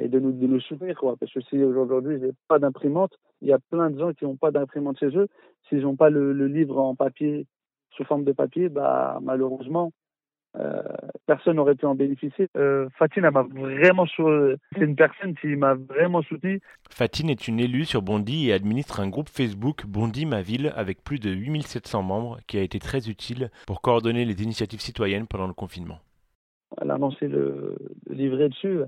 et 0.00 0.08
de 0.08 0.18
nous, 0.18 0.32
de 0.32 0.46
nous 0.46 0.60
soutenir. 0.60 0.96
Quoi. 0.98 1.16
Parce 1.18 1.32
que 1.32 1.40
si 1.42 1.62
aujourd'hui, 1.62 2.18
j'ai 2.20 2.32
pas 2.48 2.58
d'imprimante, 2.58 3.12
il 3.42 3.48
y 3.48 3.52
a 3.52 3.58
plein 3.58 3.90
de 3.90 3.98
gens 3.98 4.12
qui 4.12 4.24
n'ont 4.24 4.36
pas 4.36 4.50
d'imprimante 4.50 4.98
chez 4.98 5.16
eux. 5.16 5.28
S'ils 5.68 5.82
n'ont 5.82 5.96
pas 5.96 6.10
le, 6.10 6.32
le 6.32 6.46
livre 6.46 6.78
en 6.78 6.94
papier, 6.94 7.46
sous 7.96 8.04
forme 8.04 8.24
de 8.24 8.32
papier, 8.32 8.68
bah, 8.68 9.18
malheureusement, 9.22 9.92
euh, 10.58 10.82
personne 11.26 11.56
n'aurait 11.56 11.74
pu 11.74 11.86
en 11.86 11.94
bénéficier. 11.94 12.48
Euh, 12.56 12.88
Fatine, 12.98 13.28
m'a 13.30 13.42
vraiment 13.42 14.06
c'est 14.16 14.80
une 14.80 14.96
personne 14.96 15.34
qui 15.34 15.48
m'a 15.48 15.74
vraiment 15.74 16.22
soutenu. 16.22 16.60
Fatine 16.90 17.28
est 17.28 17.48
une 17.48 17.60
élue 17.60 17.84
sur 17.84 18.00
Bondy 18.00 18.48
et 18.48 18.52
administre 18.52 19.00
un 19.00 19.08
groupe 19.08 19.28
Facebook 19.28 19.84
Bondy 19.86 20.24
Ma 20.24 20.40
Ville 20.40 20.72
avec 20.76 21.04
plus 21.04 21.18
de 21.18 21.30
8700 21.30 22.02
membres 22.02 22.38
qui 22.46 22.58
a 22.58 22.62
été 22.62 22.78
très 22.78 23.08
utile 23.08 23.50
pour 23.66 23.82
coordonner 23.82 24.24
les 24.24 24.42
initiatives 24.42 24.80
citoyennes 24.80 25.26
pendant 25.26 25.46
le 25.46 25.52
confinement. 25.52 25.98
Elle 26.80 26.90
a 26.90 26.98
lancé 26.98 27.28
le, 27.28 27.76
le 28.06 28.14
livret 28.14 28.48
dessus. 28.48 28.80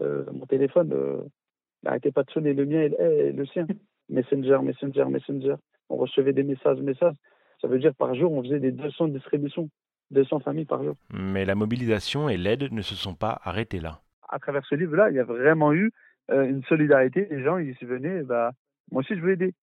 Euh, 0.00 0.24
mon 0.32 0.46
téléphone 0.46 0.92
euh, 0.92 1.22
n'arrêtait 1.82 2.12
pas 2.12 2.22
de 2.22 2.30
sonner, 2.30 2.52
le 2.52 2.66
mien 2.66 2.88
et, 2.98 3.32
le 3.32 3.46
sien. 3.46 3.66
Messenger, 4.08 4.58
Messenger, 4.62 5.04
Messenger. 5.10 5.56
On 5.88 5.96
recevait 5.96 6.32
des 6.32 6.42
messages, 6.42 6.78
messages. 6.80 7.14
Ça 7.60 7.68
veut 7.68 7.78
dire 7.78 7.94
par 7.94 8.14
jour, 8.14 8.32
on 8.32 8.42
faisait 8.42 8.60
des 8.60 8.70
200 8.70 9.08
distributions, 9.08 9.68
200 10.10 10.40
familles 10.40 10.66
par 10.66 10.82
jour. 10.84 10.94
Mais 11.12 11.44
la 11.44 11.54
mobilisation 11.54 12.28
et 12.28 12.36
l'aide 12.36 12.72
ne 12.72 12.82
se 12.82 12.94
sont 12.94 13.14
pas 13.14 13.40
arrêtées 13.42 13.80
là. 13.80 14.00
À 14.28 14.38
travers 14.38 14.64
ce 14.66 14.74
livre-là, 14.74 15.10
il 15.10 15.16
y 15.16 15.20
a 15.20 15.24
vraiment 15.24 15.72
eu 15.72 15.92
euh, 16.30 16.44
une 16.44 16.62
solidarité. 16.64 17.26
Les 17.30 17.42
gens, 17.42 17.58
ils 17.58 17.76
se 17.76 17.84
venaient, 17.84 18.22
bah, 18.22 18.52
moi 18.90 19.00
aussi, 19.00 19.16
je 19.16 19.20
veux 19.20 19.32
aider. 19.32 19.54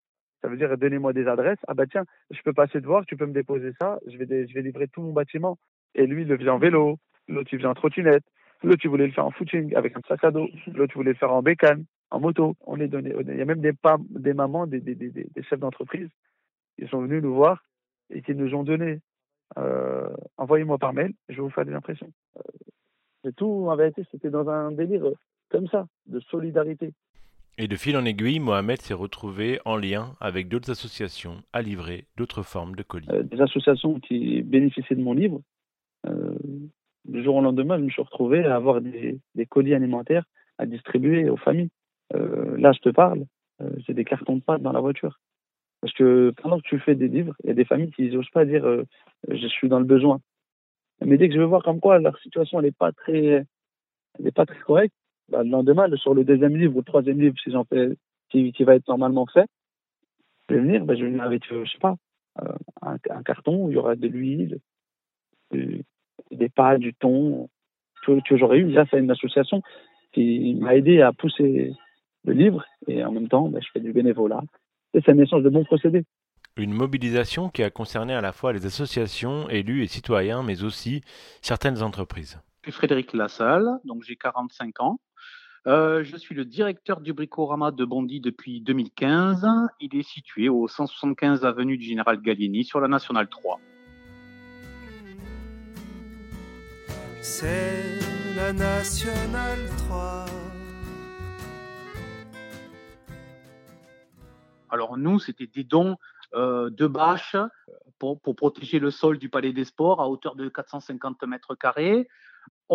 Ça 0.42 0.50
veut 0.50 0.58
dire, 0.58 0.78
donnez-moi 0.78 1.14
des 1.14 1.28
adresses. 1.28 1.60
Ah 1.68 1.74
bah 1.74 1.86
tiens, 1.90 2.04
je 2.30 2.42
peux 2.44 2.52
passer 2.52 2.82
te 2.82 2.86
voir, 2.86 3.06
tu 3.06 3.16
peux 3.16 3.26
me 3.26 3.34
déposer 3.34 3.72
ça. 3.80 4.00
Je 4.08 4.18
vais, 4.18 4.46
je 4.46 4.54
vais 4.54 4.62
livrer 4.62 4.90
tout 4.90 5.02
mon 5.02 5.14
bâtiment. 5.14 5.58
Et 5.96 6.06
lui, 6.06 6.24
il 6.24 6.28
le 6.28 6.38
faisait 6.38 6.50
en 6.50 6.58
vélo. 6.58 6.98
L'autre, 7.30 7.50
il 7.54 7.60
faisait 7.60 7.68
en 7.68 7.74
trottinette. 7.74 8.26
L'autre, 8.64 8.82
il 8.84 8.90
voulait 8.90 9.08
le 9.08 9.14
faire 9.14 9.26
en 9.26 9.32
footing 9.32 9.76
avec 9.76 9.96
un 9.98 10.02
sac 10.08 10.24
à 10.24 10.32
dos. 10.32 10.48
L'autre, 10.68 10.94
il 10.96 10.98
voulait 10.98 11.12
le 11.12 11.18
faire 11.18 11.34
en 11.34 11.42
bécane, 11.42 11.86
en 12.12 12.20
moto. 12.20 12.56
On 12.66 12.76
les 12.76 12.88
donnait. 12.88 13.14
Il 13.28 13.38
y 13.38 13.42
a 13.42 13.46
même 13.46 13.62
des, 13.62 13.74
des 14.10 14.34
mamans, 14.34 14.68
des, 14.68 14.80
des, 14.80 14.96
des, 14.96 15.10
des 15.10 15.28
des 15.36 15.44
chefs 15.44 15.60
d'entreprise. 15.60 16.10
Ils 16.78 16.88
sont 16.90 17.02
venus 17.02 17.22
nous 17.22 17.34
voir 17.34 17.64
et 18.10 18.22
qui 18.22 18.34
nous 18.36 18.54
ont 18.56 18.64
donné. 18.64 19.00
Euh, 19.58 20.10
Envoyez-moi 20.38 20.78
par 20.78 20.94
mail, 20.94 21.14
je 21.30 21.36
vais 21.36 21.42
vous 21.42 21.50
faire 21.50 21.66
des 21.66 21.74
impressions. 21.74 22.12
Euh, 22.38 22.42
c'est 23.24 23.36
tout, 23.36 23.68
en 23.70 23.76
vérité, 23.76 24.04
c'était 24.12 24.30
dans 24.30 24.48
un 24.50 24.72
délire 24.72 25.06
euh, 25.06 25.16
comme 25.50 25.68
ça, 25.68 25.88
de 26.08 26.20
solidarité. 26.20 26.94
Et 27.58 27.68
de 27.68 27.76
fil 27.76 27.96
en 27.96 28.06
aiguille, 28.06 28.40
Mohamed 28.40 28.82
s'est 28.82 28.96
retrouvé 28.96 29.60
en 29.64 29.78
lien 29.78 30.16
avec 30.20 30.48
d'autres 30.48 30.72
associations 30.72 31.44
à 31.54 31.62
livrer 31.62 32.06
d'autres 32.18 32.42
formes 32.42 32.76
de 32.76 32.82
colis. 32.82 33.08
Euh, 33.12 33.24
des 33.24 33.40
associations 33.42 34.00
qui 34.00 34.42
bénéficiaient 34.42 34.96
de 34.96 35.04
mon 35.04 35.14
livre. 35.14 35.42
Euh, 36.08 36.36
du 37.06 37.24
jour 37.24 37.36
au 37.36 37.42
lendemain, 37.42 37.78
je 37.78 37.84
me 37.84 37.90
suis 37.90 38.02
retrouvé 38.02 38.46
à 38.46 38.56
avoir 38.56 38.82
des, 38.82 39.20
colis 39.50 39.74
alimentaires 39.74 40.26
à 40.58 40.66
distribuer 40.66 41.30
aux 41.30 41.38
familles. 41.38 41.70
Euh, 42.16 42.58
là, 42.58 42.72
je 42.72 42.80
te 42.80 42.90
parle, 42.90 43.26
euh, 43.62 43.70
j'ai 43.86 43.94
des 43.94 44.06
cartons 44.06 44.38
de 44.38 44.42
pâtes 44.42 44.62
dans 44.62 44.72
la 44.72 44.80
voiture. 44.80 45.20
Parce 45.82 45.94
que 45.94 46.32
pendant 46.42 46.60
que 46.60 46.68
tu 46.68 46.80
fais 46.80 46.96
des 46.96 47.08
livres, 47.08 47.36
il 47.44 47.48
y 47.48 47.52
a 47.52 47.56
des 47.56 47.66
familles 47.66 47.92
qui 47.92 48.10
n'osent 48.10 48.30
pas 48.30 48.46
dire 48.46 48.66
euh, 48.66 48.86
je 49.30 49.48
suis 49.48 49.68
dans 49.68 49.80
le 49.80 49.86
besoin. 49.86 50.22
Mais 51.02 51.18
dès 51.18 51.28
que 51.28 51.36
je 51.36 51.40
veux 51.40 51.46
voir 51.46 51.64
comme 51.64 51.82
quoi 51.82 52.00
leur 52.00 52.18
situation 52.20 52.62
n'est 52.62 52.72
pas 52.72 52.94
très, 52.94 53.46
elle 54.20 54.28
est 54.28 54.32
pas 54.32 54.46
très 54.46 54.60
correcte, 54.60 54.96
bah, 55.30 55.44
le 55.44 55.50
lendemain, 55.50 55.94
sur 55.98 56.14
le 56.14 56.24
deuxième 56.24 56.56
livre 56.56 56.76
ou 56.76 56.80
le 56.80 56.86
troisième 56.86 57.20
livre, 57.20 57.36
si 57.44 57.52
j'en 57.52 57.66
fais, 57.66 57.90
qui, 58.30 58.54
qui, 58.54 58.64
va 58.64 58.76
être 58.76 58.88
normalement 58.88 59.26
fait, 59.26 59.48
je 60.48 60.56
vais 60.56 60.62
venir, 60.62 60.86
bah, 60.86 60.96
je 60.96 61.06
vais 61.06 61.20
avec, 61.20 61.44
je 61.50 61.70
sais 61.70 61.80
pas, 61.80 61.96
un, 62.82 62.98
un, 63.10 63.24
carton 63.24 63.66
où 63.66 63.70
il 63.70 63.74
y 63.74 63.78
aura 63.78 63.96
de 63.96 64.08
l'huile, 64.08 64.60
des 66.36 66.50
pâtes, 66.50 66.80
du 66.80 66.94
thon, 66.94 67.50
que, 68.06 68.20
que 68.28 68.38
j'aurais 68.38 68.60
eu 68.60 68.72
grâce 68.72 68.94
à 68.94 68.98
une 68.98 69.12
association 69.12 69.62
qui 70.14 70.56
m'a 70.60 70.76
aidé 70.76 71.02
à 71.02 71.12
pousser 71.12 71.74
le 72.26 72.34
livre 72.34 72.64
et 72.88 73.04
en 73.04 73.12
même 73.12 73.28
temps, 73.28 73.50
ben, 73.50 73.62
je 73.62 73.68
fais 73.74 73.80
du 73.80 73.92
bénévolat. 73.92 74.42
Et 74.94 75.02
c'est 75.04 75.12
un 75.12 75.18
échange 75.18 75.44
de 75.44 75.50
bons 75.50 75.64
procédés. 75.64 76.06
Une 76.56 76.74
mobilisation 76.74 77.50
qui 77.50 77.64
a 77.64 77.72
concerné 77.72 78.14
à 78.14 78.22
la 78.22 78.32
fois 78.32 78.54
les 78.54 78.66
associations, 78.66 79.50
élus 79.50 79.84
et 79.84 79.88
citoyens, 79.88 80.44
mais 80.44 80.64
aussi 80.64 81.02
certaines 81.42 81.82
entreprises. 81.82 82.40
Je 82.62 82.70
suis 82.70 82.78
Frédéric 82.78 83.14
Lassalle, 83.14 83.68
donc 83.86 84.04
j'ai 84.04 84.16
45 84.16 84.80
ans. 84.82 85.00
Euh, 85.66 86.04
je 86.04 86.16
suis 86.18 86.36
le 86.36 86.46
directeur 86.46 87.02
du 87.02 87.14
Bricorama 87.14 87.72
de 87.72 87.86
Bondy 87.86 88.20
depuis 88.20 88.62
2015. 88.62 89.48
Il 89.80 89.96
est 89.96 90.08
situé 90.08 90.50
au 90.50 90.68
175 90.68 91.44
avenue 91.46 91.78
du 91.78 91.86
Général 91.86 92.22
Gallieni 92.22 92.66
sur 92.66 92.80
la 92.80 92.88
Nationale 92.88 93.30
3. 93.30 93.60
C'est 97.26 97.82
la 98.36 98.52
Nationale 98.52 99.70
3. 99.88 100.26
Alors 104.70 104.98
nous, 104.98 105.20
c'était 105.20 105.48
des 105.48 105.64
dons 105.64 105.96
euh, 106.34 106.70
de 106.70 106.86
bâches 106.86 107.38
pour, 107.98 108.20
pour, 108.20 108.36
protéger 108.36 108.80
le 108.80 108.92
sol 108.92 109.18
du 109.20 109.30
Palais 109.30 109.54
des 109.54 109.64
Sports 109.64 110.02
à 110.02 110.10
hauteur 110.10 110.36
de 110.36 110.50
450 110.50 111.24
mètres 111.24 111.56
carrés. 111.56 112.10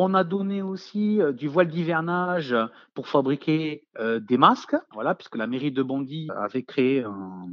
On 0.01 0.15
a 0.15 0.23
donné 0.23 0.63
aussi 0.63 1.21
euh, 1.21 1.33
du 1.33 1.49
voile 1.49 1.67
d'hivernage 1.67 2.55
pour 2.95 3.09
fabriquer 3.09 3.83
euh, 3.99 4.21
des 4.21 4.39
masques, 4.39 4.77
voilà, 4.93 5.17
puisque 5.17 5.35
la 5.35 5.49
mairie 5.49 5.73
de 5.73 5.83
Bondy 5.83 6.29
avait 6.37 6.63
créé 6.63 7.05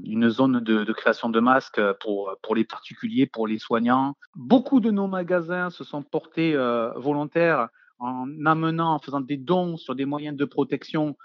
une 0.04 0.30
zone 0.30 0.60
de, 0.60 0.94
création 0.94 1.30
de 1.30 1.40
masques 1.40 1.82
pour, 2.02 2.36
pour 2.44 2.54
les 2.54 2.64
particuliers, 2.64 3.26
pour 3.26 3.48
les 3.48 3.58
soignants. 3.58 4.16
Beaucoup 4.36 4.80
de 4.80 4.92
nos 4.92 5.08
magasins 5.08 5.72
se 5.72 5.84
sont 5.84 6.04
portés 6.04 6.54
euh, 6.54 6.92
volontaires 6.98 7.70
en 7.98 8.28
amenant, 8.46 8.94
en 8.94 9.00
faisant 9.00 9.22
des 9.22 9.38
dons 9.38 9.76
sur 9.76 9.96
des 9.96 10.06
moyens 10.06 10.38
de 10.38 10.46
protection 10.46 11.16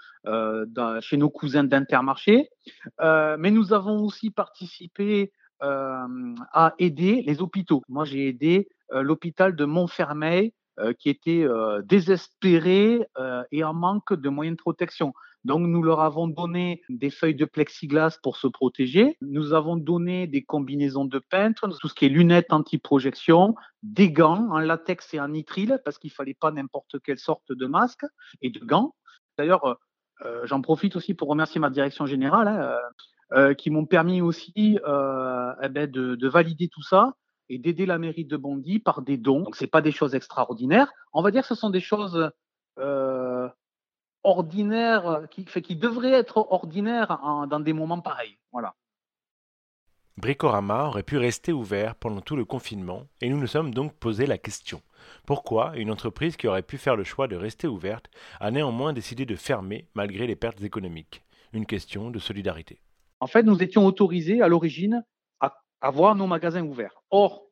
chez 1.01 1.17
nos 1.17 1.29
cousins 1.29 1.65
d'Intermarché. 1.65 2.49
mais 2.99 3.51
nous 3.51 3.73
avons 3.73 4.01
aussi 4.03 4.31
participé 4.31 5.33
à 5.59 6.73
aider 6.79 7.23
les 7.27 7.41
hôpitaux. 7.41 7.83
Moi, 7.89 8.05
j'ai 8.05 8.29
aidé 8.29 8.69
l'hôpital 8.89 9.55
de 9.55 9.65
Montfermeil 9.65 10.53
qui 10.97 11.09
étaient 11.09 11.43
euh, 11.43 11.81
désespérés 11.83 13.05
euh, 13.17 13.43
et 13.51 13.63
en 13.63 13.73
manque 13.73 14.13
de 14.13 14.29
moyens 14.29 14.57
de 14.57 14.61
protection. 14.61 15.13
Donc, 15.43 15.61
nous 15.61 15.81
leur 15.81 16.01
avons 16.01 16.27
donné 16.27 16.83
des 16.89 17.09
feuilles 17.09 17.35
de 17.35 17.45
plexiglas 17.45 18.19
pour 18.21 18.37
se 18.37 18.47
protéger. 18.47 19.17
Nous 19.21 19.53
avons 19.53 19.75
donné 19.75 20.27
des 20.27 20.43
combinaisons 20.43 21.05
de 21.05 21.17
peintre, 21.17 21.67
tout 21.79 21.87
ce 21.87 21.95
qui 21.95 22.05
est 22.05 22.09
lunettes 22.09 22.53
anti-projection, 22.53 23.55
des 23.81 24.11
gants 24.11 24.47
en 24.51 24.59
latex 24.59 25.13
et 25.13 25.19
en 25.19 25.29
nitrile, 25.29 25.81
parce 25.83 25.97
qu'il 25.97 26.11
fallait 26.11 26.37
pas 26.39 26.51
n'importe 26.51 27.01
quelle 27.03 27.17
sorte 27.17 27.51
de 27.51 27.65
masque 27.65 28.05
et 28.43 28.51
de 28.51 28.59
gants. 28.59 28.93
D'ailleurs, 29.39 29.79
j'en 30.43 30.61
profite 30.61 30.95
aussi 30.95 31.15
pour 31.15 31.27
remercier 31.27 31.59
ma 31.59 31.71
direction 31.71 32.05
générale, 32.05 32.77
hein, 33.31 33.55
qui 33.55 33.71
m'ont 33.71 33.87
permis 33.87 34.21
aussi 34.21 34.77
eh 34.77 35.69
ben 35.69 35.89
de, 35.89 36.27
valider 36.27 36.67
tout 36.67 36.83
ça 36.83 37.13
et 37.51 37.57
d'aider 37.57 37.85
la 37.85 37.97
mairie 37.97 38.23
de 38.23 38.37
Bondy 38.37 38.79
par 38.79 39.01
des 39.01 39.17
dons. 39.17 39.41
Donc, 39.41 39.57
ce 39.57 39.65
pas 39.65 39.81
des 39.81 39.91
choses 39.91 40.15
extraordinaires. 40.15 40.91
On 41.11 41.21
va 41.21 41.31
dire 41.31 41.41
que 41.41 41.49
ce 41.49 41.55
sont 41.55 41.69
des 41.69 41.81
choses 41.81 42.31
euh, 42.79 43.49
ordinaires, 44.23 45.27
qui, 45.29 45.43
qui 45.43 45.75
devraient 45.75 46.13
être 46.13 46.37
ordinaires 46.37 47.19
dans 47.49 47.59
des 47.59 47.73
moments 47.73 47.99
pareils. 47.99 48.37
Voilà. 48.53 48.75
Bricorama 50.15 50.85
aurait 50.85 51.03
pu 51.03 51.17
rester 51.17 51.51
ouvert 51.51 51.95
pendant 51.95 52.21
tout 52.21 52.35
le 52.35 52.45
confinement 52.45 53.07
et 53.21 53.29
nous 53.29 53.39
nous 53.39 53.47
sommes 53.47 53.73
donc 53.73 53.93
posé 53.93 54.25
la 54.25 54.37
question. 54.37 54.81
Pourquoi 55.25 55.75
une 55.75 55.91
entreprise 55.91 56.37
qui 56.37 56.47
aurait 56.47 56.61
pu 56.61 56.77
faire 56.77 56.95
le 56.95 57.03
choix 57.03 57.27
de 57.27 57.35
rester 57.35 57.67
ouverte 57.67 58.09
a 58.39 58.51
néanmoins 58.51 58.93
décidé 58.93 59.25
de 59.25 59.35
fermer 59.35 59.87
malgré 59.93 60.27
les 60.27 60.35
pertes 60.35 60.61
économiques? 60.61 61.23
Une 61.53 61.65
question 61.65 62.11
de 62.11 62.19
solidarité. 62.19 62.79
En 63.19 63.27
fait, 63.27 63.43
nous 63.43 63.61
étions 63.61 63.85
autorisés 63.85 64.41
à 64.41 64.47
l'origine 64.47 65.03
avoir 65.81 66.15
nos 66.15 66.27
magasins 66.27 66.63
ouverts. 66.63 67.01
Or, 67.09 67.47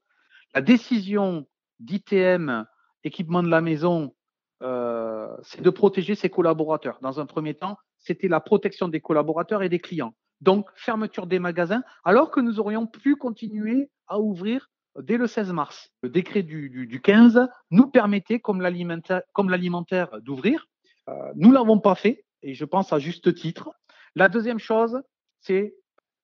la 0.54 0.62
décision 0.62 1.46
d'ITM, 1.80 2.66
équipement 3.04 3.44
de 3.44 3.50
la 3.50 3.62
maison, 3.62 4.16
euh, 4.62 5.36
c'est 5.44 5.62
de 5.62 5.70
protéger 5.70 6.16
ses 6.16 6.30
collaborateurs. 6.30 7.00
Dans 7.02 7.20
un 7.20 7.26
premier 7.26 7.54
temps, 7.54 7.78
c'était 7.98 8.28
la 8.28 8.40
protection 8.40 8.88
des 8.88 9.02
collaborateurs 9.02 9.64
et 9.64 9.70
des 9.70 9.80
clients. 9.80 10.14
Donc, 10.42 10.70
fermeture 10.76 11.28
des 11.28 11.40
magasins, 11.40 11.84
alors 12.04 12.32
que 12.32 12.40
nous 12.40 12.60
aurions 12.60 12.88
pu 12.88 13.16
continuer 13.16 13.90
à 14.08 14.20
ouvrir 14.20 14.70
dès 14.98 15.18
le 15.18 15.28
16 15.28 15.52
mars. 15.52 15.92
Le 16.02 16.10
décret 16.10 16.44
du, 16.44 16.70
du, 16.70 17.02
15 17.02 17.48
nous 17.72 17.88
permettait, 17.88 18.40
comme 18.40 18.62
l'alimentaire, 18.62 20.10
d'ouvrir. 20.22 20.68
Euh, 21.08 21.14
nous 21.36 21.52
l'avons 21.52 21.80
pas 21.80 21.96
fait, 21.96 22.26
et 22.42 22.54
je 22.54 22.66
pense 22.66 22.94
à 22.94 23.00
juste 23.00 23.34
titre. 23.34 23.72
La 24.16 24.30
deuxième 24.30 24.60
chose, 24.60 25.02
c'est 25.42 25.76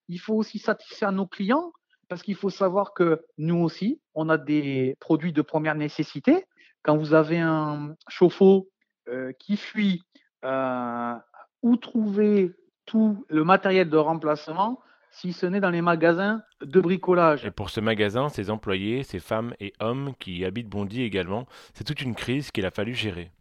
il 0.07 0.19
faut 0.19 0.35
aussi 0.35 0.59
satisfaire 0.59 1.12
nos 1.12 1.25
clients 1.25 1.71
parce 2.07 2.24
qu'il 2.24 2.35
faut 2.35 2.50
savoir 2.50 2.93
que 2.93 3.25
nous 3.38 3.57
aussi, 3.57 4.00
on 4.13 4.29
a 4.29 4.38
des 4.38 4.95
produits 5.00 5.33
de 5.33 5.41
première 5.41 5.75
nécessité. 5.75 6.45
Quand 6.83 6.97
vous 6.97 7.13
avez 7.13 7.39
un 7.39 7.95
chauffe-eau 8.07 8.69
euh, 9.07 9.31
qui 9.39 9.57
fuit, 9.57 10.03
euh, 10.43 11.13
où 11.62 11.77
trouver 11.77 12.51
tout 12.85 13.25
le 13.29 13.43
matériel 13.43 13.89
de 13.89 13.97
remplacement 13.97 14.79
si 15.12 15.31
ce 15.31 15.45
n'est 15.45 15.62
dans 15.62 15.69
les 15.69 15.81
magasins 15.81 16.43
de 16.62 16.81
bricolage? 16.81 17.45
Et 17.45 17.51
pour 17.51 17.69
ce 17.69 17.79
magasin, 17.79 18.29
ses 18.29 18.50
employés, 18.50 19.03
ces 19.03 19.19
femmes 19.19 19.53
et 19.59 19.74
hommes 19.79 20.13
qui 20.19 20.43
habitent 20.43 20.69
Bondy 20.69 21.03
également, 21.03 21.47
c'est 21.74 21.85
toute 21.85 22.01
une 22.01 22.15
crise 22.15 22.51
qu'il 22.51 22.65
a 22.65 22.71
fallu 22.71 22.93
gérer. 22.93 23.31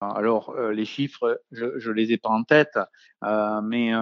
Alors, 0.00 0.50
euh, 0.50 0.72
les 0.72 0.84
chiffres, 0.84 1.42
je 1.50 1.64
ne 1.64 1.94
les 1.94 2.12
ai 2.12 2.18
pas 2.18 2.30
en 2.30 2.42
tête, 2.44 2.78
mais 3.22 3.92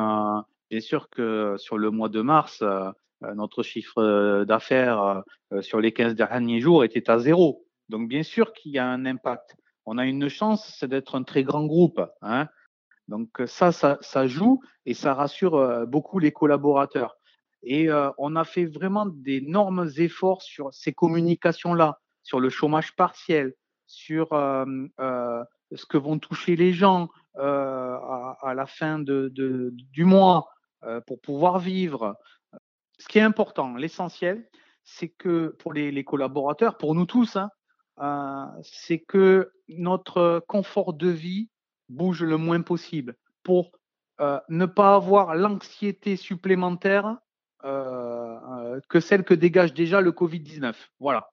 bien 0.71 0.81
sûr 0.81 1.09
que 1.09 1.57
sur 1.59 1.79
le 1.79 1.91
mois 1.91 2.09
de 2.09 2.21
mars, 2.21 2.61
euh, 2.63 2.91
notre 3.35 3.63
chiffre 3.63 3.99
euh, 3.99 4.45
d'affaires 4.45 5.23
euh, 5.53 5.63
sur 5.63 5.81
les 5.81 5.93
15 5.93 6.15
derniers 6.15 6.61
jours 6.61 6.85
était 6.85 7.11
à 7.11 7.19
zéro. 7.19 7.65
Donc 7.89 8.09
bien 8.09 8.23
sûr 8.23 8.53
qu'il 8.53 8.73
y 8.73 8.79
a 8.79 8.87
un 8.87 9.07
impact. 9.07 9.57
On 9.87 9.99
a 9.99 10.05
une 10.05 10.29
chance, 10.29 10.77
c'est 10.79 10.89
d'être 10.89 11.15
un 11.15 11.23
très 11.23 11.43
grand 11.43 11.65
groupe. 11.65 12.01
Hein. 12.21 12.49
Donc 13.09 13.41
ça, 13.47 13.73
ça, 13.73 14.27
joue 14.27 14.61
et 14.85 14.93
ça 14.93 15.15
rassure 15.15 15.87
beaucoup 15.87 16.19
les 16.19 16.31
collaborateurs. 16.31 17.17
Et 17.63 17.89
on 18.19 18.37
a 18.37 18.45
fait 18.45 18.67
vraiment 18.67 19.07
d'énormes 19.07 19.89
efforts 19.97 20.43
sur 20.43 20.75
ces 20.75 20.93
communications-là, 20.93 22.01
sur 22.23 22.39
le 22.39 22.51
chômage 22.51 22.95
partiel, 22.97 23.55
sur 23.87 24.29
ce 24.33 25.87
que 25.89 25.97
vont 25.97 26.19
toucher 26.19 26.55
les 26.55 26.75
gens 26.75 27.09
à, 27.39 28.53
la 28.55 28.67
fin 28.67 28.99
de, 28.99 29.33
du 29.73 30.05
mois 30.05 30.51
pour 31.07 31.19
pouvoir 31.23 31.59
vivre, 31.59 32.15
ce 32.99 33.09
qui 33.09 33.19
est 33.19 33.23
important, 33.23 33.77
l'essentiel, 33.77 34.49
c'est 34.83 35.09
que 35.09 35.55
pour 35.59 35.73
les, 35.73 36.05
collaborateurs, 36.05 36.79
pour 36.79 36.95
nous 36.95 37.07
tous, 37.07 37.37
hein, 37.37 37.51
euh, 38.01 38.47
c'est 38.63 38.99
que 38.99 39.53
notre 39.69 40.43
confort 40.49 40.95
de 40.95 41.09
vie 41.09 41.51
bouge 41.89 42.23
le 42.23 42.37
moins 42.37 42.63
possible 42.63 43.17
pour 43.43 43.73
euh, 44.21 44.41
ne 44.49 44.67
pas 44.67 44.95
avoir 44.95 45.35
l'anxiété 45.35 46.17
supplémentaire 46.17 47.17
euh, 47.65 48.81
que 48.89 49.01
celle 49.01 49.25
que 49.25 49.35
dégage 49.35 49.75
déjà 49.75 50.01
le 50.01 50.11
Covid-19. 50.11 50.75
Voilà. 51.01 51.31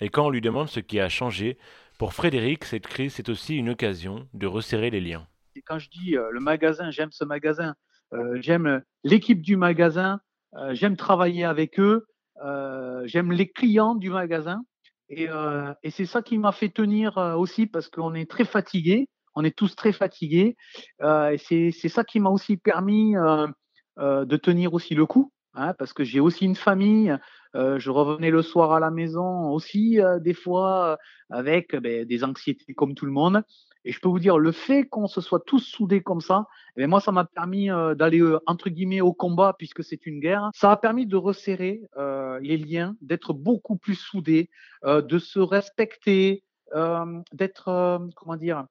Et 0.00 0.08
quand 0.08 0.26
on 0.26 0.30
lui 0.30 0.40
demande 0.40 0.68
ce 0.68 0.80
qui 0.80 1.00
a 1.00 1.08
changé, 1.08 1.58
pour 1.98 2.14
Frédéric, 2.14 2.64
cette 2.64 2.86
crise, 2.86 3.14
c'est 3.14 3.28
aussi 3.28 3.56
une 3.56 3.70
occasion 3.70 4.28
de 4.34 4.46
resserrer 4.46 4.90
les 4.90 5.00
liens. 5.00 5.26
Et 5.54 5.62
quand 5.62 5.78
je 5.78 5.88
dis 5.88 6.10
le 6.12 6.40
magasin, 6.40 6.90
j'aime 6.90 7.10
ce 7.10 7.24
magasin, 7.24 7.74
j'aime 8.34 8.82
l'équipe 9.02 9.40
du 9.40 9.56
magasin, 9.56 10.20
euh, 10.56 10.74
j'aime 10.74 10.96
travailler 10.96 11.44
avec 11.44 11.78
eux, 11.78 12.06
euh, 12.44 13.02
j'aime 13.06 13.32
les 13.32 13.48
clients 13.48 13.94
du 13.94 14.10
magasin. 14.10 14.62
Et, 15.08 15.28
euh, 15.28 15.72
et 15.82 15.90
c'est 15.90 16.06
ça 16.06 16.22
qui 16.22 16.38
m'a 16.38 16.52
fait 16.52 16.68
tenir 16.68 17.16
aussi 17.36 17.66
parce 17.66 17.88
qu'on 17.88 18.14
est 18.14 18.28
très 18.28 18.44
fatigués, 18.44 19.08
on 19.34 19.44
est 19.44 19.56
tous 19.56 19.76
très 19.76 19.92
fatigués. 19.92 20.56
et 21.02 21.38
c'est 21.38 21.88
ça 21.88 22.04
qui 22.04 22.20
m'a 22.20 22.30
aussi 22.30 22.56
permis 22.56 23.14
de 23.14 24.36
tenir 24.36 24.74
aussi 24.74 24.94
le 24.94 25.06
coup. 25.06 25.32
Hein, 25.58 25.72
parce 25.78 25.94
que 25.94 26.04
j'ai 26.04 26.20
aussi 26.20 26.44
une 26.44 26.56
famille. 26.56 27.16
je 27.54 27.90
revenais 27.90 28.30
le 28.30 28.42
soir 28.42 28.72
à 28.72 28.80
la 28.80 28.90
maison 28.90 29.50
aussi, 29.50 30.00
des 30.20 30.34
fois, 30.34 30.98
avec 31.30 31.76
ben, 31.76 32.04
des 32.04 32.24
anxiétés 32.24 32.74
comme 32.74 32.94
tout 32.94 33.06
le 33.06 33.12
monde. 33.12 33.42
Et 33.86 33.92
je 33.92 34.00
peux 34.00 34.08
vous 34.08 34.18
dire, 34.18 34.36
le 34.36 34.50
fait 34.50 34.82
qu'on 34.84 35.06
se 35.06 35.20
soit 35.20 35.44
tous 35.46 35.60
soudés 35.60 36.02
comme 36.02 36.20
ça, 36.20 36.48
eh 36.76 36.88
moi, 36.88 37.00
ça 37.00 37.12
m'a 37.12 37.24
permis 37.24 37.70
euh, 37.70 37.94
d'aller, 37.94 38.20
euh, 38.20 38.40
entre 38.46 38.68
guillemets, 38.68 39.00
au 39.00 39.12
combat, 39.12 39.54
puisque 39.56 39.84
c'est 39.84 40.06
une 40.06 40.18
guerre. 40.18 40.50
Ça 40.54 40.72
a 40.72 40.76
permis 40.76 41.06
de 41.06 41.14
resserrer 41.14 41.82
euh, 41.96 42.40
les 42.42 42.56
liens, 42.56 42.96
d'être 43.00 43.32
beaucoup 43.32 43.76
plus 43.76 43.94
soudés, 43.94 44.50
de 44.84 45.18
se 45.18 45.38
respecter, 45.38 46.42
d'être, 47.32 48.00
comment 48.16 48.36
dire, 48.36 48.66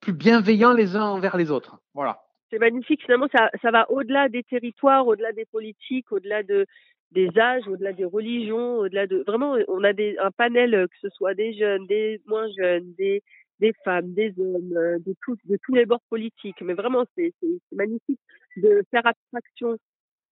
plus 0.00 0.12
bienveillants 0.12 0.72
les 0.72 0.96
uns 0.96 1.04
envers 1.04 1.36
les 1.36 1.50
autres. 1.50 1.78
Voilà. 1.94 2.22
C'est 2.50 2.58
magnifique. 2.58 3.02
Finalement, 3.02 3.28
ça, 3.32 3.50
ça 3.62 3.70
va 3.70 3.90
au-delà 3.90 4.28
des 4.28 4.42
territoires, 4.42 5.06
au-delà 5.06 5.32
des 5.32 5.46
politiques, 5.46 6.10
au-delà 6.12 6.42
de, 6.42 6.66
des 7.12 7.30
âges, 7.38 7.66
au-delà 7.68 7.92
des 7.92 8.04
religions, 8.04 8.78
au-delà 8.78 9.06
de 9.06 9.24
vraiment, 9.26 9.56
on 9.68 9.82
a 9.84 9.92
des, 9.92 10.16
un 10.18 10.30
panel 10.30 10.86
que 10.88 10.96
ce 11.00 11.08
soit 11.10 11.34
des 11.34 11.54
jeunes, 11.54 11.86
des 11.86 12.20
moins 12.26 12.48
jeunes, 12.56 12.92
des 12.98 13.22
des 13.60 13.72
femmes, 13.84 14.12
des 14.12 14.34
hommes, 14.38 14.70
de 14.70 15.14
tous 15.22 15.36
de 15.44 15.58
tous 15.62 15.74
les 15.74 15.86
bords 15.86 16.02
politiques. 16.08 16.60
Mais 16.62 16.74
vraiment, 16.74 17.04
c'est 17.16 17.32
magnifique 17.72 18.20
de 18.56 18.82
faire 18.90 19.06
abstraction, 19.06 19.76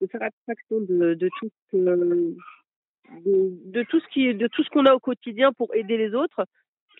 de 0.00 0.07
faire 0.07 0.23
abstraction 0.23 0.81
de, 0.81 1.29
tout 1.39 1.50
ce 1.71 1.77
de, 3.25 3.83
tout 3.85 4.00
ce 4.00 4.49
tout 4.49 4.65
qu'on 4.73 4.87
a 4.87 4.95
au 4.95 5.00
quotidien 5.00 5.53
pour 5.53 5.75
aider 5.75 5.97
les 5.97 6.15
autres 6.15 6.45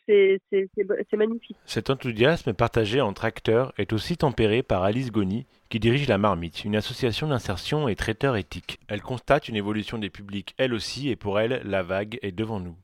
c'est 0.07 1.17
magnifique. 1.17 1.57
Cet 1.65 1.91
enthousiasme 1.91 2.53
partagé 2.53 3.00
entre 3.00 3.25
acteurs 3.25 3.73
est 3.79 3.93
aussi 3.93 4.17
tempéré 4.17 4.62
par 4.62 4.83
Alice 4.83 5.11
Goni, 5.11 5.47
qui 5.69 5.81
dirige 5.81 6.09
La 6.09 6.19
Marmite, 6.19 6.65
une 6.65 6.77
association 6.77 7.29
d'insertion 7.29 7.89
et 7.89 7.97
traiteur 7.97 8.37
éthique. 8.37 8.81
Elle 8.89 9.03
constate 9.03 9.49
une 9.49 9.57
évolution 9.57 9.99
des 9.99 10.11
publics 10.11 10.55
elle 10.59 10.75
aussi, 10.75 11.09
et 11.09 11.17
pour 11.17 11.39
elle, 11.39 11.62
la 11.65 11.83
vague 11.83 12.19
est 12.23 12.33
devant 12.33 12.61
nous. 12.61 12.77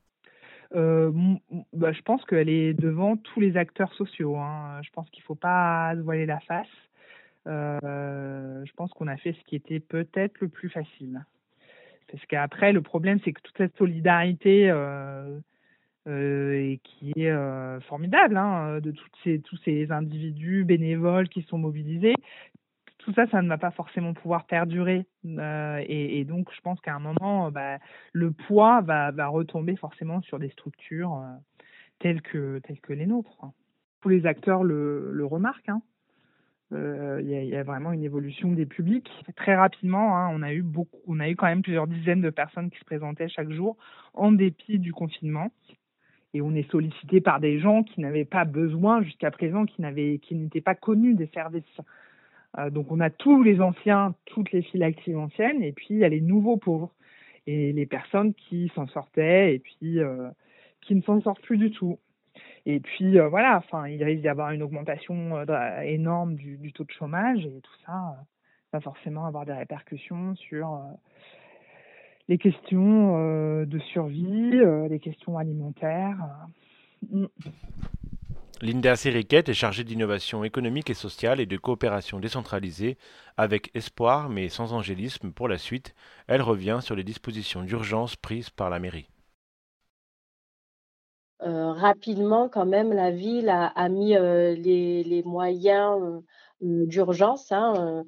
Euh, 0.75 1.11
bah, 1.73 1.91
je 1.91 2.01
pense 2.01 2.23
qu'elle 2.25 2.49
est 2.49 2.73
devant 2.73 3.17
tous 3.17 3.39
les 3.39 3.57
acteurs 3.57 3.93
sociaux. 3.93 4.37
Hein. 4.37 4.81
Je 4.83 4.89
pense 4.91 5.09
qu'il 5.09 5.21
ne 5.21 5.25
faut 5.25 5.35
pas 5.35 5.93
se 5.95 6.01
voiler 6.01 6.25
la 6.25 6.39
face. 6.41 6.67
Euh, 7.47 8.65
je 8.65 8.73
pense 8.73 8.91
qu'on 8.93 9.07
a 9.07 9.17
fait 9.17 9.33
ce 9.33 9.43
qui 9.45 9.55
était 9.55 9.79
peut-être 9.79 10.39
le 10.41 10.49
plus 10.49 10.69
facile. 10.69 11.23
Parce 12.11 12.25
qu'après, 12.25 12.73
le 12.73 12.81
problème, 12.81 13.19
c'est 13.23 13.33
que 13.33 13.41
toute 13.41 13.57
cette 13.57 13.77
solidarité 13.77 14.69
euh, 14.69 15.39
et 16.07 16.79
qui 16.83 17.11
est 17.17 17.81
formidable, 17.81 18.37
hein, 18.37 18.79
de 18.79 18.91
toutes 18.91 19.15
ces, 19.23 19.39
tous 19.39 19.57
ces 19.65 19.91
individus 19.91 20.63
bénévoles 20.63 21.27
qui 21.27 21.41
sont 21.43 21.57
mobilisés. 21.57 22.15
Tout 23.07 23.13
ça, 23.13 23.25
ça 23.27 23.41
ne 23.41 23.47
va 23.47 23.57
pas 23.57 23.71
forcément 23.71 24.13
pouvoir 24.13 24.47
perdurer. 24.47 25.05
Euh, 25.25 25.81
et, 25.87 26.25
donc, 26.25 26.49
je 26.53 26.59
pense 26.59 26.81
qu'à 26.81 26.93
un 26.93 26.99
moment, 26.99 27.49
bah, 27.51 27.77
le 28.11 28.31
poids 28.33 28.81
va, 28.81 29.27
retomber 29.27 29.77
forcément 29.77 30.21
sur 30.23 30.39
des 30.39 30.49
structures 30.49 31.23
telles, 31.99 32.21
que, 32.21 32.59
telles 32.59 32.81
que 32.81 32.91
les 32.91 33.05
nôtres. 33.05 33.45
Tous 34.01 34.09
les 34.09 34.25
acteurs 34.25 34.61
le, 34.61 35.23
remarquent. 35.23 35.69
Hein. 35.69 35.81
Il 36.71 37.29
y, 37.29 37.55
a, 37.55 37.63
vraiment 37.63 37.93
une 37.93 38.03
évolution 38.03 38.51
des 38.51 38.65
publics. 38.65 39.09
Très 39.37 39.55
rapidement, 39.55 40.17
hein, 40.17 40.29
on 40.33 40.41
a 40.41 40.51
eu 40.51 40.61
beaucoup, 40.61 40.99
on 41.07 41.21
a 41.21 41.29
eu 41.29 41.37
quand 41.37 41.47
même 41.47 41.61
plusieurs 41.61 41.87
dizaines 41.87 42.19
de 42.19 42.29
personnes 42.29 42.69
qui 42.69 42.77
se 42.77 42.83
présentaient 42.83 43.29
chaque 43.29 43.51
jour 43.51 43.77
en 44.15 44.33
dépit 44.33 44.79
du 44.79 44.91
confinement 44.91 45.49
et 46.33 46.41
on 46.41 46.53
est 46.55 46.69
sollicité 46.69 47.21
par 47.21 47.39
des 47.39 47.61
gens 47.61 47.83
qui 47.83 48.01
n'avaient 48.01 48.25
pas 48.25 48.43
besoin 48.43 49.01
jusqu'à 49.01 49.31
présent, 49.31 49.65
qui 49.65 49.81
n'étaient 49.81 50.59
pas 50.59 50.75
connus 50.75 51.13
des 51.13 51.27
services. 51.27 51.63
Euh, 52.57 52.69
donc 52.69 52.91
on 52.91 52.99
a 52.99 53.09
tous 53.09 53.43
les 53.43 53.61
anciens, 53.61 54.15
toutes 54.25 54.51
les 54.51 54.61
files 54.61 54.83
actives 54.83 55.17
anciennes, 55.17 55.63
et 55.63 55.71
puis 55.71 55.87
il 55.91 55.97
y 55.97 56.05
a 56.05 56.09
les 56.09 56.21
nouveaux 56.21 56.57
pauvres 56.57 56.91
et 57.45 57.71
les 57.71 57.85
personnes 57.85 58.33
qui 58.33 58.71
s'en 58.75 58.87
sortaient 58.87 59.55
et 59.55 59.59
puis 59.59 59.99
euh, 59.99 60.29
qui 60.81 60.95
ne 60.95 61.01
s'en 61.01 61.21
sortent 61.21 61.41
plus 61.41 61.57
du 61.57 61.71
tout. 61.71 61.99
Et 62.65 62.79
puis 62.79 63.19
euh, 63.19 63.27
voilà, 63.29 63.57
enfin 63.57 63.87
il 63.87 64.03
risque 64.03 64.21
d'y 64.21 64.27
avoir 64.27 64.51
une 64.51 64.63
augmentation 64.63 65.43
énorme 65.83 66.35
du, 66.35 66.71
taux 66.73 66.83
de 66.83 66.91
chômage 66.91 67.45
et 67.45 67.61
tout 67.61 67.75
ça 67.85 68.15
va 68.73 68.81
forcément 68.81 69.25
avoir 69.25 69.45
des 69.45 69.53
répercussions 69.53 70.35
sur 70.35 70.81
les 72.27 72.37
questions 72.37 73.63
de 73.65 73.79
survie, 73.79 74.59
les 74.89 74.99
questions 74.99 75.37
alimentaires. 75.37 76.17
Mm. 77.09 77.27
Linda 78.61 78.95
Seriquette 78.95 79.49
est 79.49 79.53
chargée 79.53 79.83
d'innovation 79.83 80.43
économique 80.43 80.89
et 80.89 80.95
sociale 80.95 81.39
et 81.39 81.45
de 81.45 81.57
coopération 81.57 82.19
décentralisée 82.19 82.97
avec 83.37 83.69
espoir 83.75 84.29
mais 84.29 84.49
sans 84.49 84.73
angélisme 84.73 85.31
pour 85.31 85.47
la 85.47 85.59
suite. 85.59 85.93
Elle 86.27 86.41
revient 86.41 86.79
sur 86.81 86.95
les 86.95 87.03
dispositions 87.03 87.61
d'urgence 87.61 88.15
prises 88.15 88.49
par 88.49 88.71
la 88.71 88.79
mairie. 88.79 89.09
Euh, 91.43 91.71
rapidement, 91.71 92.49
quand 92.49 92.65
même, 92.65 92.91
la 92.91 93.11
ville 93.11 93.49
a, 93.49 93.89
mis 93.89 94.15
euh, 94.15 94.55
les, 94.55 95.21
moyens 95.23 96.23
euh, 96.63 96.85
d'urgence. 96.87 97.51
Hein, 97.51 98.05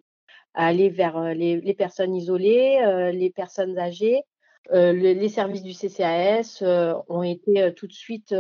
à 0.56 0.66
aller 0.66 0.90
vers 0.90 1.36
les, 1.36 1.76
personnes 1.76 2.16
isolées, 2.16 3.12
les 3.14 3.30
personnes 3.30 3.78
âgées. 3.78 4.24
Les, 4.72 5.30
services 5.30 5.62
du 5.62 5.74
CCAS 5.74 6.64
ont 7.08 7.22
été 7.22 7.72
tout 7.76 7.86
de 7.86 7.94
suite 7.94 8.34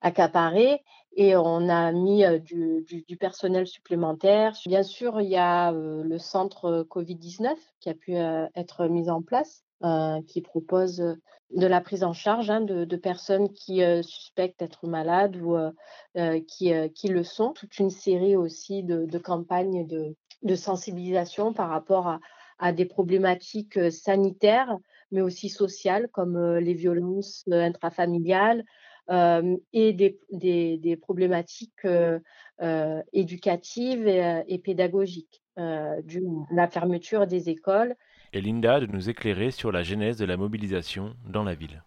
accaparés 0.00 0.80
et 1.16 1.34
on 1.34 1.68
a 1.68 1.92
mis 1.92 2.24
du, 2.40 3.16
personnel 3.18 3.66
supplémentaire. 3.66 4.54
Bien 4.66 4.82
sûr, 4.82 5.20
il 5.22 5.30
y 5.30 5.36
a 5.36 5.72
le 5.72 6.18
centre 6.18 6.86
Covid-19 6.90 7.54
qui 7.80 7.88
a 7.88 7.94
pu 7.94 8.12
être 8.12 8.86
mis 8.86 9.08
en 9.08 9.22
place, 9.22 9.64
qui 10.28 10.42
propose 10.42 10.98
de 10.98 11.66
la 11.66 11.80
prise 11.80 12.04
en 12.04 12.12
charge 12.12 12.50
hein, 12.50 12.60
de, 12.60 12.96
personnes 12.96 13.50
qui 13.50 13.80
suspectent 14.02 14.60
être 14.60 14.86
malades 14.86 15.36
ou 15.36 15.56
qui, 16.46 17.08
le 17.08 17.24
sont. 17.24 17.52
Toute 17.54 17.78
une 17.78 17.90
série 17.90 18.36
aussi 18.36 18.82
de, 18.82 19.18
campagnes 19.18 19.86
de, 19.86 20.54
sensibilisation 20.54 21.54
par 21.54 21.70
rapport 21.70 22.18
à, 22.58 22.72
des 22.72 22.84
problématiques 22.84 23.90
sanitaires, 23.90 24.76
mais 25.10 25.22
aussi 25.22 25.48
sociales, 25.48 26.08
comme 26.12 26.56
les 26.58 26.74
violences 26.74 27.44
intrafamiliales 27.50 28.64
et 29.08 29.92
des, 29.92 30.18
des, 30.32 30.78
des 30.78 30.96
problématiques 30.96 31.86
éducatives 33.12 34.06
et, 34.08 34.42
et 34.48 34.58
pédagogiques, 34.58 35.42
du, 36.04 36.22
la 36.50 36.68
fermeture 36.68 37.26
des 37.26 37.48
écoles. 37.48 37.94
Et 38.32 38.40
Linda 38.40 38.80
de 38.80 38.86
nous 38.86 39.08
éclairer 39.08 39.50
sur 39.50 39.72
la 39.72 39.82
genèse 39.82 40.16
de 40.16 40.24
la 40.24 40.36
mobilisation 40.36 41.14
dans 41.28 41.44
la 41.44 41.54
ville. 41.54 41.82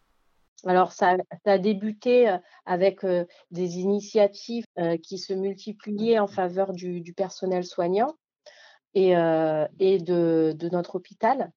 Alors, 0.65 0.91
ça, 0.91 1.15
ça, 1.45 1.53
a 1.53 1.57
débuté 1.57 2.35
avec 2.65 3.03
euh, 3.03 3.25
des 3.51 3.79
initiatives 3.79 4.65
euh, 4.77 4.97
qui 4.97 5.17
se 5.17 5.33
multipliaient 5.33 6.19
en 6.19 6.27
faveur 6.27 6.73
du, 6.73 7.01
du 7.01 7.13
personnel 7.13 7.63
soignant 7.63 8.15
et, 8.93 9.15
euh, 9.15 9.65
et 9.79 9.99
de, 9.99 10.53
de, 10.57 10.69
notre 10.69 10.95
hôpital, 10.95 11.51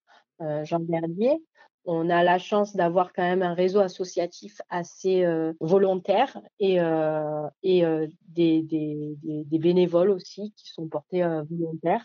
Jean 0.64 0.80
Verdier. 0.84 1.40
On 1.84 2.10
a 2.10 2.22
la 2.22 2.38
chance 2.38 2.76
d'avoir 2.76 3.12
quand 3.12 3.22
même 3.22 3.42
un 3.42 3.54
réseau 3.54 3.80
associatif 3.80 4.60
assez 4.68 5.24
euh, 5.24 5.52
volontaire 5.60 6.40
et, 6.60 6.76
et 7.62 7.84
des, 8.28 8.62
des, 8.62 9.58
bénévoles 9.58 10.10
aussi 10.10 10.52
qui 10.56 10.68
sont 10.68 10.88
portés 10.88 11.22
volontaires. 11.50 12.04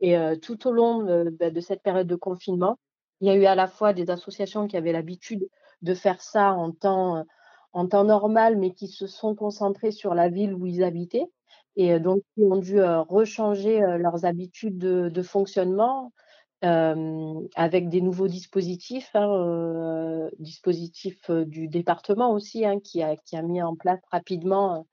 Et 0.00 0.16
tout 0.42 0.66
au 0.66 0.72
long 0.72 1.02
de, 1.02 1.34
bah, 1.38 1.50
de, 1.50 1.60
cette 1.60 1.82
période 1.82 2.06
de 2.06 2.16
confinement, 2.16 2.78
il 3.20 3.28
y 3.28 3.30
a 3.30 3.34
eu 3.34 3.46
à 3.46 3.54
la 3.54 3.66
fois 3.66 3.94
des 3.94 4.10
associations 4.10 4.66
qui 4.66 4.76
avaient 4.76 4.92
l'habitude 4.92 5.48
de 5.80 5.94
faire 5.94 6.20
ça 6.20 6.52
en 6.52 6.72
temps, 6.72 7.24
en 7.72 7.86
temps 7.88 8.04
normal, 8.04 8.58
mais 8.58 8.72
qui 8.72 8.88
se 8.88 9.06
sont 9.06 9.34
concentrées 9.34 9.92
sur 9.92 10.14
la 10.14 10.28
ville 10.28 10.52
où 10.52 10.66
ils 10.66 10.84
habitaient 10.84 11.28
et 11.76 11.98
donc 11.98 12.22
qui 12.34 12.42
ont 12.42 12.56
dû 12.56 12.80
euh, 12.80 13.00
rechanger 13.02 13.82
euh, 13.82 13.98
leurs 13.98 14.24
habitudes 14.24 14.78
de, 14.78 15.08
de 15.08 15.22
fonctionnement 15.22 16.12
avec 16.62 17.88
des 17.88 18.00
nouveaux 18.00 18.28
dispositifs, 18.28 19.10
hein, 19.14 20.30
dispositifs 20.38 21.30
du 21.30 21.68
département 21.68 22.32
aussi, 22.32 22.64
hein, 22.64 22.80
qui, 22.80 23.02
a, 23.02 23.42
mis 23.42 23.62
en 23.62 23.74
place 23.76 24.00
rapidement 24.10 24.86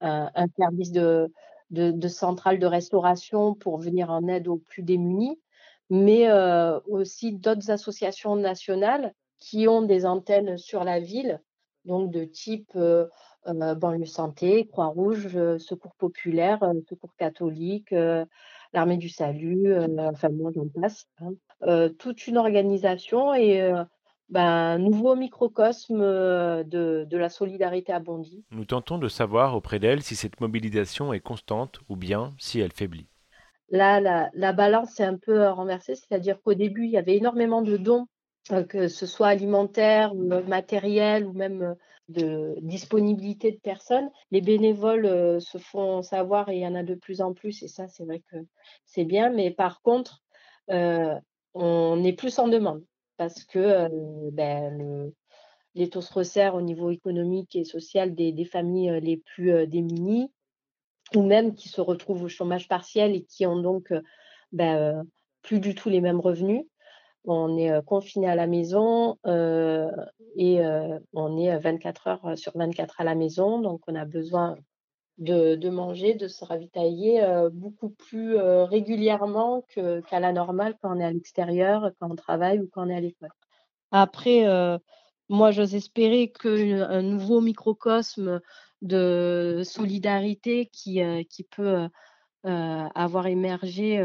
un 0.00 0.46
service 0.56 0.90
de, 0.90 1.32
de, 1.70 2.08
centrale 2.08 2.58
de 2.58 2.66
restauration 2.66 3.54
pour 3.54 3.78
venir 3.78 4.10
en 4.10 4.28
aide 4.28 4.48
aux 4.48 4.58
plus 4.58 4.82
démunis, 4.82 5.40
mais 5.90 6.30
aussi 6.86 7.32
d'autres 7.32 7.70
associations 7.70 8.36
nationales 8.36 9.14
qui 9.38 9.66
ont 9.68 9.82
des 9.82 10.06
antennes 10.06 10.56
sur 10.56 10.84
la 10.84 11.00
ville, 11.00 11.40
donc 11.84 12.10
de 12.12 12.24
type 12.24 12.70
euh, 12.76 13.08
banlieue 13.44 14.06
santé, 14.06 14.68
Croix-Rouge, 14.68 15.58
Secours 15.58 15.94
populaire, 15.96 16.60
Secours 16.88 17.14
catholique, 17.16 17.92
l'Armée 18.72 18.96
du 18.96 19.08
Salut, 19.08 19.74
enfin 19.98 20.28
moi 20.30 20.50
j'en 20.54 20.68
passe. 20.68 21.06
Hein. 21.20 21.88
toute 21.98 22.26
une 22.26 22.38
organisation 22.38 23.34
et 23.34 23.72
ben, 24.28 24.40
un 24.40 24.78
nouveau 24.78 25.14
microcosme 25.14 26.00
de, 26.00 27.06
de, 27.08 27.16
la 27.18 27.28
solidarité 27.28 27.92
à 27.92 28.00
Bondy. 28.00 28.44
Nous 28.50 28.64
tentons 28.64 28.98
de 28.98 29.08
savoir 29.08 29.54
auprès 29.54 29.78
d'elle 29.78 30.02
si 30.02 30.16
cette 30.16 30.40
mobilisation 30.40 31.12
est 31.12 31.20
constante 31.20 31.80
ou 31.88 31.96
bien 31.96 32.34
si 32.38 32.60
elle 32.60 32.72
faiblit. 32.72 33.08
Là, 33.68 34.00
la, 34.00 34.30
la 34.34 34.52
balance 34.52 34.98
est 35.00 35.04
un 35.04 35.18
peu 35.18 35.46
renversée, 35.48 35.94
c'est-à-dire 35.94 36.40
qu'au 36.42 36.54
début, 36.54 36.84
il 36.84 36.90
y 36.90 36.98
avait 36.98 37.16
énormément 37.16 37.62
de 37.62 37.76
dons 37.76 38.06
que 38.68 38.88
ce 38.88 39.06
soit 39.06 39.28
alimentaire, 39.28 40.14
matériel 40.14 41.26
ou 41.26 41.32
même 41.32 41.76
de 42.12 42.54
disponibilité 42.62 43.52
de 43.52 43.58
personnes. 43.60 44.10
Les 44.30 44.40
bénévoles 44.40 45.40
se 45.40 45.58
font 45.58 46.02
savoir 46.02 46.48
et 46.48 46.56
il 46.56 46.62
y 46.62 46.66
en 46.66 46.74
a 46.74 46.82
de 46.82 46.94
plus 46.94 47.20
en 47.20 47.34
plus 47.34 47.62
et 47.62 47.68
ça 47.68 47.88
c'est 47.88 48.04
vrai 48.04 48.22
que 48.30 48.36
c'est 48.86 49.04
bien. 49.04 49.30
Mais 49.30 49.50
par 49.50 49.82
contre, 49.82 50.22
euh, 50.70 51.14
on 51.54 52.04
est 52.04 52.12
plus 52.12 52.38
en 52.38 52.48
demande 52.48 52.84
parce 53.16 53.44
que 53.44 53.58
euh, 53.58 53.88
ben, 54.32 54.76
le, 54.78 55.14
les 55.74 55.88
taux 55.90 56.00
se 56.02 56.12
resserrent 56.12 56.54
au 56.54 56.62
niveau 56.62 56.90
économique 56.90 57.56
et 57.56 57.64
social 57.64 58.14
des, 58.14 58.32
des 58.32 58.44
familles 58.44 59.00
les 59.00 59.16
plus 59.16 59.66
démunies. 59.66 60.30
ou 61.14 61.22
même 61.22 61.54
qui 61.54 61.68
se 61.68 61.80
retrouvent 61.80 62.24
au 62.24 62.28
chômage 62.28 62.68
partiel 62.68 63.14
et 63.14 63.24
qui 63.24 63.46
ont 63.46 63.60
donc 63.60 63.92
ben, 64.52 65.04
plus 65.42 65.60
du 65.60 65.74
tout 65.74 65.88
les 65.90 66.00
mêmes 66.00 66.20
revenus. 66.20 66.64
On 67.24 67.56
est 67.56 67.82
confiné 67.84 68.28
à 68.28 68.34
la 68.34 68.46
maison 68.46 69.16
et 70.36 70.60
on 71.12 71.38
est 71.38 71.58
24 71.58 72.06
heures 72.08 72.38
sur 72.38 72.52
24 72.54 73.00
à 73.00 73.04
la 73.04 73.14
maison, 73.14 73.60
donc 73.60 73.82
on 73.86 73.94
a 73.94 74.04
besoin 74.04 74.56
de, 75.18 75.68
manger, 75.68 76.14
de 76.14 76.26
se 76.26 76.44
ravitailler 76.44 77.24
beaucoup 77.52 77.90
plus 77.90 78.36
régulièrement 78.36 79.64
qu'à 79.72 80.20
la 80.20 80.32
normale 80.32 80.76
quand 80.82 80.96
on 80.96 81.00
est 81.00 81.04
à 81.04 81.12
l'extérieur, 81.12 81.90
quand 82.00 82.10
on 82.10 82.16
travaille 82.16 82.58
ou 82.60 82.68
quand 82.72 82.86
on 82.86 82.90
est 82.90 82.96
à 82.96 83.00
l'école. 83.00 83.30
Après, 83.92 84.44
moi, 85.28 85.50
j'ose 85.50 85.74
espérer 85.74 86.32
qu'un 86.32 87.02
nouveau 87.02 87.40
microcosme 87.40 88.40
de 88.80 89.62
solidarité 89.64 90.66
qui 90.66 91.00
peut 91.50 91.88
avoir 92.42 93.28
émergé 93.28 94.02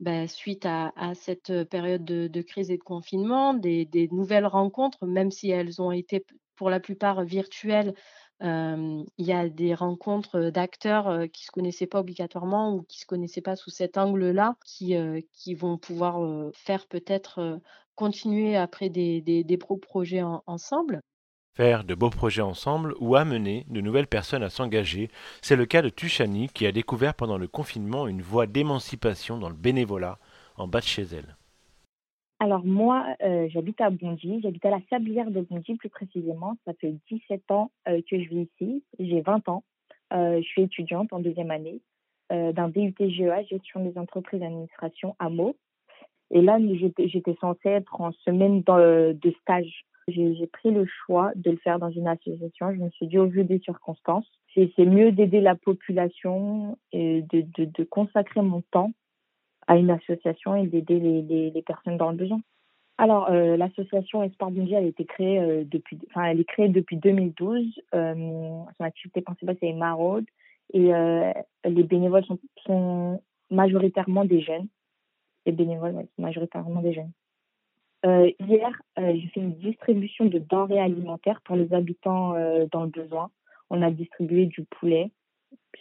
bah, 0.00 0.28
suite 0.28 0.64
à, 0.66 0.92
cette 1.14 1.64
période 1.64 2.04
de, 2.04 2.42
crise 2.42 2.70
et 2.70 2.78
de 2.78 2.82
confinement, 2.82 3.54
des, 3.54 4.08
nouvelles 4.12 4.46
rencontres, 4.46 5.06
même 5.06 5.30
si 5.30 5.50
elles 5.50 5.82
ont 5.82 5.92
été 5.92 6.24
pour 6.56 6.70
la 6.70 6.80
plupart 6.80 7.24
virtuelles. 7.24 7.94
il 8.40 9.04
y 9.18 9.32
a 9.32 9.48
des 9.48 9.74
rencontres 9.74 10.50
d'acteurs 10.50 11.28
qui 11.32 11.42
ne 11.42 11.46
se 11.46 11.50
connaissaient 11.50 11.86
pas 11.86 12.00
obligatoirement 12.00 12.74
ou 12.74 12.82
qui 12.82 12.98
ne 12.98 13.00
se 13.00 13.06
connaissaient 13.06 13.40
pas 13.40 13.56
sous 13.56 13.70
cet 13.70 13.98
angle-là, 13.98 14.56
qui, 14.64 14.94
vont 15.54 15.78
pouvoir 15.78 16.50
faire 16.54 16.86
peut-être 16.86 17.60
continuer 17.96 18.56
après 18.56 18.90
des, 18.90 19.20
des, 19.20 19.58
projets 19.58 20.22
ensemble. 20.46 21.00
Faire 21.58 21.82
de 21.82 21.96
beaux 21.96 22.08
projets 22.08 22.40
ensemble 22.40 22.94
ou 23.00 23.16
amener 23.16 23.64
de 23.68 23.80
nouvelles 23.80 24.06
personnes 24.06 24.44
à 24.44 24.48
s'engager, 24.48 25.08
c'est 25.42 25.56
le 25.56 25.66
cas 25.66 25.82
de 25.82 25.88
Tushani 25.88 26.46
qui 26.46 26.68
a 26.68 26.70
découvert 26.70 27.14
pendant 27.14 27.36
le 27.36 27.48
confinement 27.48 28.06
une 28.06 28.22
voie 28.22 28.46
d'émancipation 28.46 29.38
dans 29.38 29.48
le 29.48 29.56
bénévolat 29.56 30.20
en 30.56 30.68
bas 30.68 30.78
de 30.78 30.84
chez 30.84 31.02
elle. 31.02 31.36
Alors 32.38 32.64
moi, 32.64 33.04
euh, 33.24 33.48
j'habite 33.50 33.80
à 33.80 33.90
Bondy, 33.90 34.40
j'habite 34.40 34.64
à 34.66 34.70
la 34.70 34.78
Sablière 34.88 35.32
de 35.32 35.40
Bondy 35.40 35.74
plus 35.74 35.88
précisément. 35.88 36.54
Ça 36.64 36.74
fait 36.74 36.94
17 37.10 37.50
ans 37.50 37.72
euh, 37.88 38.02
que 38.08 38.22
je 38.22 38.28
vis 38.28 38.48
ici, 38.60 38.84
j'ai 39.00 39.20
20 39.20 39.48
ans. 39.48 39.64
Euh, 40.12 40.40
je 40.40 40.46
suis 40.46 40.62
étudiante 40.62 41.12
en 41.12 41.18
deuxième 41.18 41.50
année 41.50 41.80
d'un 42.30 42.68
DUT 42.68 42.94
GEA, 43.00 43.42
gestion 43.50 43.84
des 43.84 43.98
entreprises 43.98 44.38
d'administration 44.38 45.16
à 45.18 45.28
Meaux. 45.28 45.56
Et 46.30 46.40
là, 46.40 46.58
j'étais 46.60 47.36
censée 47.40 47.68
être 47.70 48.00
en 48.00 48.12
semaine 48.12 48.62
de 48.62 49.34
stage 49.40 49.86
j'ai 50.08 50.46
pris 50.46 50.70
le 50.70 50.86
choix 50.86 51.32
de 51.36 51.50
le 51.50 51.56
faire 51.58 51.78
dans 51.78 51.90
une 51.90 52.08
association. 52.08 52.72
Je 52.72 52.78
me 52.78 52.90
suis 52.90 53.06
dit, 53.06 53.18
au 53.18 53.26
vu 53.26 53.44
des 53.44 53.58
circonstances, 53.60 54.26
c'est 54.54 54.84
mieux 54.84 55.12
d'aider 55.12 55.40
la 55.40 55.54
population 55.54 56.78
et 56.92 57.22
de, 57.22 57.84
consacrer 57.84 58.42
mon 58.42 58.62
temps 58.70 58.92
à 59.66 59.76
une 59.76 59.90
association 59.90 60.56
et 60.56 60.66
d'aider 60.66 60.98
les, 60.98 61.62
personnes 61.62 61.96
dans 61.96 62.10
le 62.10 62.16
besoin. 62.16 62.40
Alors, 63.00 63.30
euh, 63.30 63.56
l'association 63.56 64.24
Espoir 64.24 64.50
été 64.50 65.04
créée 65.04 65.38
euh, 65.38 65.64
enfin, 66.08 66.24
elle 66.24 66.40
est 66.40 66.44
créée 66.44 66.68
depuis 66.68 66.96
2012. 66.96 67.80
Euh, 67.94 68.14
son 68.14 68.84
activité 68.84 69.20
principale, 69.20 69.56
c'est 69.60 69.72
Maraude. 69.72 70.26
Et 70.74 70.90
les 71.64 71.82
bénévoles 71.82 72.24
sont, 72.66 73.22
majoritairement 73.50 74.26
des 74.26 74.42
jeunes. 74.42 74.68
Les 75.46 75.52
bénévoles 75.52 75.94
sont 75.94 76.22
majoritairement 76.22 76.82
des 76.82 76.92
jeunes. 76.92 77.12
Euh, 78.06 78.30
hier, 78.38 78.70
euh, 78.98 79.12
j'ai 79.14 79.28
fait 79.28 79.40
une 79.40 79.54
distribution 79.54 80.26
de 80.26 80.38
denrées 80.38 80.80
alimentaires 80.80 81.40
pour 81.44 81.56
les 81.56 81.72
habitants 81.72 82.34
euh, 82.34 82.66
dans 82.70 82.84
le 82.84 82.90
besoin. 82.90 83.30
On 83.70 83.82
a 83.82 83.90
distribué 83.90 84.46
du 84.46 84.64
poulet, 84.64 85.10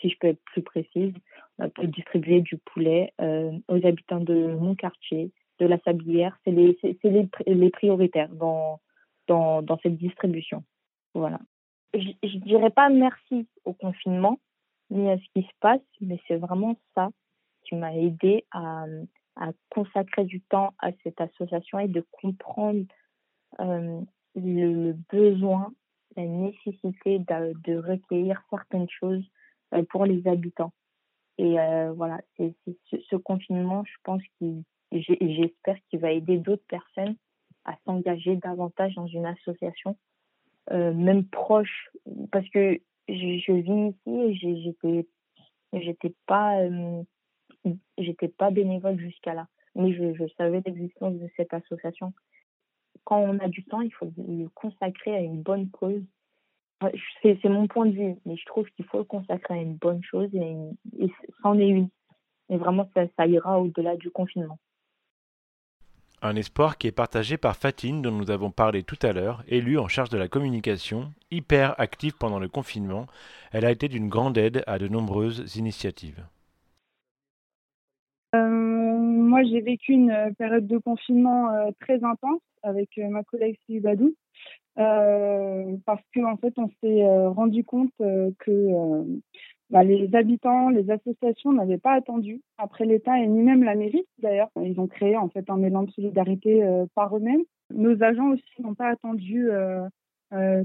si 0.02 0.10
je 0.10 0.18
peux 0.20 0.28
être 0.28 0.44
plus 0.46 0.64
précise. 0.64 1.14
On 1.60 1.66
a 1.66 1.86
distribué 1.86 2.42
du 2.42 2.58
poulet 2.58 3.14
aux 3.20 3.86
habitants 3.86 4.20
de 4.20 4.56
mon 4.56 4.76
quartier, 4.76 5.32
de 5.60 5.66
la 5.66 5.80
Sablière. 5.80 6.38
C'est 6.44 6.52
les, 6.52 6.78
les, 7.04 7.30
les 7.48 7.70
prioritaires 7.70 8.30
dans, 8.30 8.80
dans, 9.28 9.62
dans 9.62 9.80
cette 9.80 9.98
distribution. 9.98 10.64
Voilà. 11.14 11.40
Je, 11.94 12.10
je 12.22 12.38
dirais 12.40 12.70
pas 12.70 12.90
merci 12.90 13.48
au 13.64 13.74
confinement 13.74 14.40
ni 14.90 15.10
à 15.10 15.18
ce 15.18 15.24
qui 15.34 15.44
se 15.44 15.54
passe, 15.60 15.82
mais 16.02 16.20
c'est 16.28 16.38
vraiment 16.38 16.76
ça 16.94 17.10
qui 17.64 17.76
m'a 17.76 17.96
aidé 17.96 18.46
à, 18.52 18.86
à 19.40 19.52
consacrer 19.70 20.26
du 20.26 20.42
temps 20.42 20.74
à 20.80 20.92
cette 21.04 21.22
association 21.22 21.80
et 21.80 21.88
de 21.88 22.06
comprendre 22.12 22.86
euh, 23.60 24.02
le, 24.36 24.94
besoin, 25.10 25.74
la 26.16 26.26
nécessité 26.26 27.20
de, 27.20 27.54
de, 27.64 27.78
recueillir 27.78 28.42
certaines 28.50 28.90
choses 28.90 29.24
euh, 29.74 29.84
pour 29.90 30.06
les 30.06 30.28
habitants. 30.28 30.74
Et 31.38 31.60
euh, 31.60 31.92
voilà, 31.94 32.20
c'est 32.36 32.54
ce, 32.92 33.16
confinement, 33.16 33.84
je 33.86 33.96
pense 34.04 34.22
qu'il, 34.38 34.64
j'espère 34.92 35.78
qu'il 35.90 36.00
va 36.00 36.12
aider 36.12 36.38
d'autres 36.38 36.66
personnes 36.68 37.16
à 37.66 37.76
s'engager 37.86 38.38
davantage 38.38 38.96
dans 38.96 39.08
une 39.08 39.26
association, 39.26 39.98
euh, 40.72 40.94
même 40.94 41.26
proche, 41.26 41.90
parce 42.32 42.48
que 42.50 42.80
je, 43.08 43.40
je 43.46 43.52
vis 43.52 43.90
ici 43.90 44.46
et 44.48 44.62
j'étais, 44.64 45.08
j'étais 45.74 46.16
pas 46.26 46.60
euh, 46.62 47.04
j'étais 47.98 48.28
pas 48.28 48.52
bénévole 48.52 49.00
jusqu'à 49.00 49.34
là, 49.34 49.48
mais 49.76 49.94
je, 49.94 50.28
savais 50.38 50.62
l'existence 50.66 51.14
de 51.16 51.28
cette 51.36 51.54
association. 51.54 52.14
Quand 53.04 53.20
on 53.20 53.40
a 53.40 53.48
du 53.48 53.64
temps, 53.66 53.82
il 53.82 53.94
faut 53.94 54.12
le 54.18 54.48
consacrer 54.50 55.16
à 55.16 55.22
une 55.22 55.42
bonne 55.42 55.70
cause. 55.70 56.04
C'est 57.22 57.44
mon 57.46 57.68
point 57.68 57.86
de 57.86 57.92
vue, 57.92 58.16
mais 58.26 58.36
je 58.36 58.46
trouve 58.46 58.68
qu'il 58.72 58.86
faut 58.86 59.00
le 59.00 59.04
consacrer 59.04 59.56
à 59.56 59.62
une 59.62 59.76
bonne 59.76 60.04
chose 60.04 60.30
et, 60.34 60.56
et 61.00 61.12
c'en 61.42 61.58
est 61.58 61.70
une. 61.70 61.90
Et 62.50 62.58
vraiment, 62.58 62.90
ça 62.96 63.28
ira 63.28 63.60
au-delà 63.60 63.98
du 63.98 64.10
confinement. 64.12 64.60
Un 66.24 66.36
espoir 66.36 66.80
qui 66.80 66.88
est 66.88 66.92
partagé 66.92 67.38
par 67.38 67.56
Fatine, 67.56 68.02
dont 68.02 68.12
nous 68.12 68.32
avons 68.32 68.50
parlé 68.50 68.82
tout 68.82 68.98
à 69.04 69.14
l'heure, 69.14 69.44
élue 69.48 69.78
en 69.78 69.88
charge 69.88 70.10
de 70.10 70.18
la 70.18 70.28
communication, 70.28 71.14
hyper 71.30 71.80
active 71.80 72.18
pendant 72.18 72.40
le 72.40 72.48
confinement. 72.48 73.06
Elle 73.52 73.66
a 73.66 73.72
été 73.72 73.88
d'une 73.88 74.10
grande 74.10 74.36
aide 74.36 74.64
à 74.66 74.80
de 74.80 74.88
nombreuses 74.88 75.58
initiatives. 75.58 76.26
Euh, 78.38 78.50
moi, 78.50 79.44
j'ai 79.44 79.62
vécu 79.62 79.94
une 79.94 80.12
euh, 80.12 80.32
période 80.38 80.68
de 80.68 80.78
confinement 80.78 81.50
euh, 81.52 81.72
très 81.80 82.04
intense 82.04 82.42
avec 82.64 82.90
ma 82.98 83.24
collègue 83.24 83.58
Sylvie 83.66 84.16
parce 84.76 86.02
qu'en 86.14 86.34
en 86.34 86.38
fait, 86.38 86.54
on 86.58 86.70
s'est 86.82 87.08
rendu 87.28 87.64
compte 87.64 87.92
que 87.98 89.20
bah, 89.70 89.84
les 89.84 90.14
habitants, 90.16 90.70
les 90.70 90.90
associations 90.92 91.54
n'avaient 91.54 91.78
pas 91.78 91.94
attendu 91.94 92.42
après 92.58 92.86
l'État 92.86 93.18
et 93.20 93.28
ni 93.28 93.42
même 93.42 93.64
la 93.64 93.76
mairie 93.76 94.06
d'ailleurs. 94.20 94.50
Ils 94.62 94.80
ont 94.80 94.88
créé 94.88 95.16
en 95.16 95.30
fait 95.30 95.50
un 95.50 95.64
élan 95.64 95.84
de 95.84 95.92
solidarité 95.92 96.64
par 96.94 97.16
eux-mêmes. 97.16 97.44
Nos 97.74 98.04
agents 98.04 98.32
aussi 98.32 98.62
n'ont 98.62 98.76
pas 98.76 98.90
attendu 98.90 99.50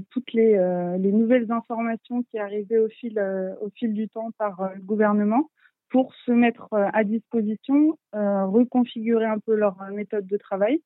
toutes 0.09 0.33
les, 0.33 0.57
les, 0.99 1.11
nouvelles 1.11 1.51
informations 1.51 2.23
qui 2.23 2.37
arrivaient 2.37 2.79
au 2.79 2.89
fil 2.89 3.93
du 3.93 4.09
temps 4.09 4.31
par 4.37 4.73
le 4.75 4.81
gouvernement 4.81 5.47
pour 5.93 6.13
se 6.25 6.31
mettre 6.31 6.73
euh, 6.73 6.89
à 6.91 7.03
disposition, 7.03 7.99
euh, 8.15 8.45
reconfigurer 8.47 9.25
un 9.25 9.37
peu 9.37 9.53
leur 9.53 9.79
euh, 9.83 9.91
méthode 9.91 10.25
de 10.25 10.37
travail. 10.37 10.81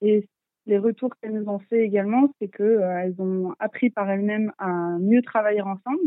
Et 0.00 0.28
les 0.66 0.78
retours 0.78 1.10
qu'elles 1.16 1.34
nous 1.34 1.48
ont 1.50 1.58
fait 1.58 1.80
également, 1.80 2.32
c'est 2.38 2.48
qu'elles 2.48 3.16
ont 3.18 3.54
appris 3.58 3.90
par 3.90 4.08
elles-mêmes 4.08 4.52
à 4.58 4.68
mieux 5.00 5.22
travailler 5.22 5.62
ensemble. 5.62 6.00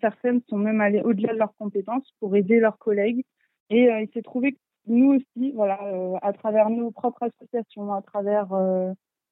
certaines 0.00 0.40
sont 0.48 0.58
même 0.58 0.80
allées 0.80 1.02
au-delà 1.02 1.32
de 1.32 1.38
leurs 1.38 1.56
compétences 1.56 2.08
pour 2.20 2.34
aider 2.36 2.58
leurs 2.58 2.78
collègues. 2.78 3.24
Et 3.70 3.84
il 3.84 4.08
s'est 4.12 4.22
trouvé 4.22 4.52
que 4.52 4.58
nous 4.86 5.14
aussi, 5.14 5.52
voilà, 5.52 5.78
à 6.20 6.32
travers 6.32 6.68
nos 6.68 6.90
propres 6.90 7.28
associations, 7.28 7.92
à 7.92 8.02
travers 8.02 8.48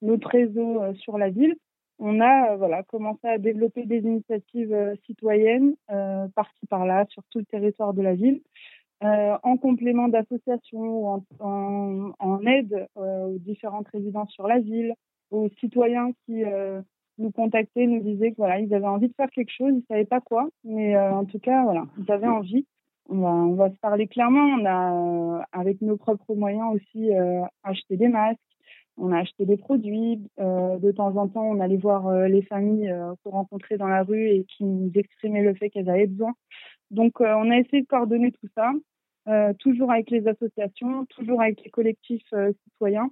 notre 0.03 0.29
réseau 0.29 0.95
sur 0.95 1.19
la 1.19 1.31
ville, 1.31 1.57
on 1.99 2.21
a 2.21 2.53
euh, 2.53 2.57
voilà 2.57 2.83
commencé 2.83 3.27
à 3.27 3.39
développer 3.39 3.85
des 3.87 3.99
initiatives 3.99 4.73
euh, 4.73 4.95
citoyennes 5.07 5.75
euh, 5.91 6.27
par-ci 6.35 6.67
par-là 6.67 7.07
sur 7.09 7.23
tout 7.31 7.39
le 7.39 7.45
territoire 7.45 7.95
de 7.95 8.03
la 8.03 8.15
ville, 8.15 8.43
en 9.05 9.57
complément 9.57 10.07
d'associations 10.07 10.79
ou 10.79 11.07
en, 11.41 12.13
en, 12.21 12.47
aide 12.47 12.87
aux 12.95 13.37
différentes 13.41 13.89
résidences 13.89 14.31
sur 14.31 14.47
la 14.47 14.61
ville, 14.61 14.95
aux 15.33 15.49
citoyens 15.59 16.13
qui 16.25 16.45
nous 17.19 17.33
contactaient, 17.33 17.89
nous 17.89 18.01
disaient 18.01 18.31
que 18.31 18.37
voilà 18.37 18.61
ils 18.61 18.73
avaient 18.73 18.87
envie 18.87 19.09
de 19.09 19.15
faire 19.15 19.31
quelque 19.31 19.51
chose, 19.51 19.73
ils 19.75 19.85
savaient 19.89 20.05
pas 20.05 20.21
quoi, 20.21 20.49
mais 20.63 20.97
en 20.97 21.25
tout 21.25 21.41
cas 21.41 21.65
voilà 21.65 21.85
ils 21.99 22.13
avaient 22.13 22.29
envie. 22.29 22.65
On 23.09 23.19
va, 23.19 23.31
on 23.31 23.55
va 23.55 23.71
se 23.71 23.79
parler 23.81 24.07
clairement. 24.07 24.45
On 24.45 24.65
a, 24.67 25.45
avec 25.51 25.83
nos 25.83 25.97
propres 25.97 26.37
moyens 26.37 26.73
aussi, 26.73 27.11
acheté 27.65 27.97
des 27.97 28.07
masques, 28.07 28.39
on 28.97 29.13
a 29.13 29.19
acheté 29.19 29.47
des 29.47 29.57
produits. 29.57 30.21
Euh, 30.39 30.79
de 30.79 30.93
temps 30.93 31.17
en 31.17 31.29
temps, 31.29 31.45
on 31.45 31.61
allait 31.61 31.77
voir 31.77 32.07
euh, 32.09 32.29
les 32.29 32.43
familles 32.43 32.91
euh, 32.91 33.15
qu'on 33.23 33.31
rencontrait 33.31 33.79
dans 33.79 33.89
la 33.89 34.03
rue 34.03 34.29
et 34.29 34.45
qui 34.45 34.65
nous 34.65 34.91
exprimaient 34.95 35.43
le 35.43 35.55
fait 35.55 35.71
qu'elles 35.71 35.91
avaient 35.91 36.07
besoin. 36.07 36.33
Donc, 36.91 37.21
euh, 37.21 37.35
on 37.37 37.51
a 37.51 37.59
essayé 37.59 37.83
de 37.83 37.87
coordonner 37.87 38.33
tout 38.33 38.49
ça, 38.55 38.73
toujours 39.61 39.93
avec 39.93 40.11
les 40.11 40.27
associations, 40.27 41.07
toujours 41.07 41.41
avec 41.41 41.63
les 41.63 41.71
collectifs 41.71 42.35
citoyens 42.65 43.09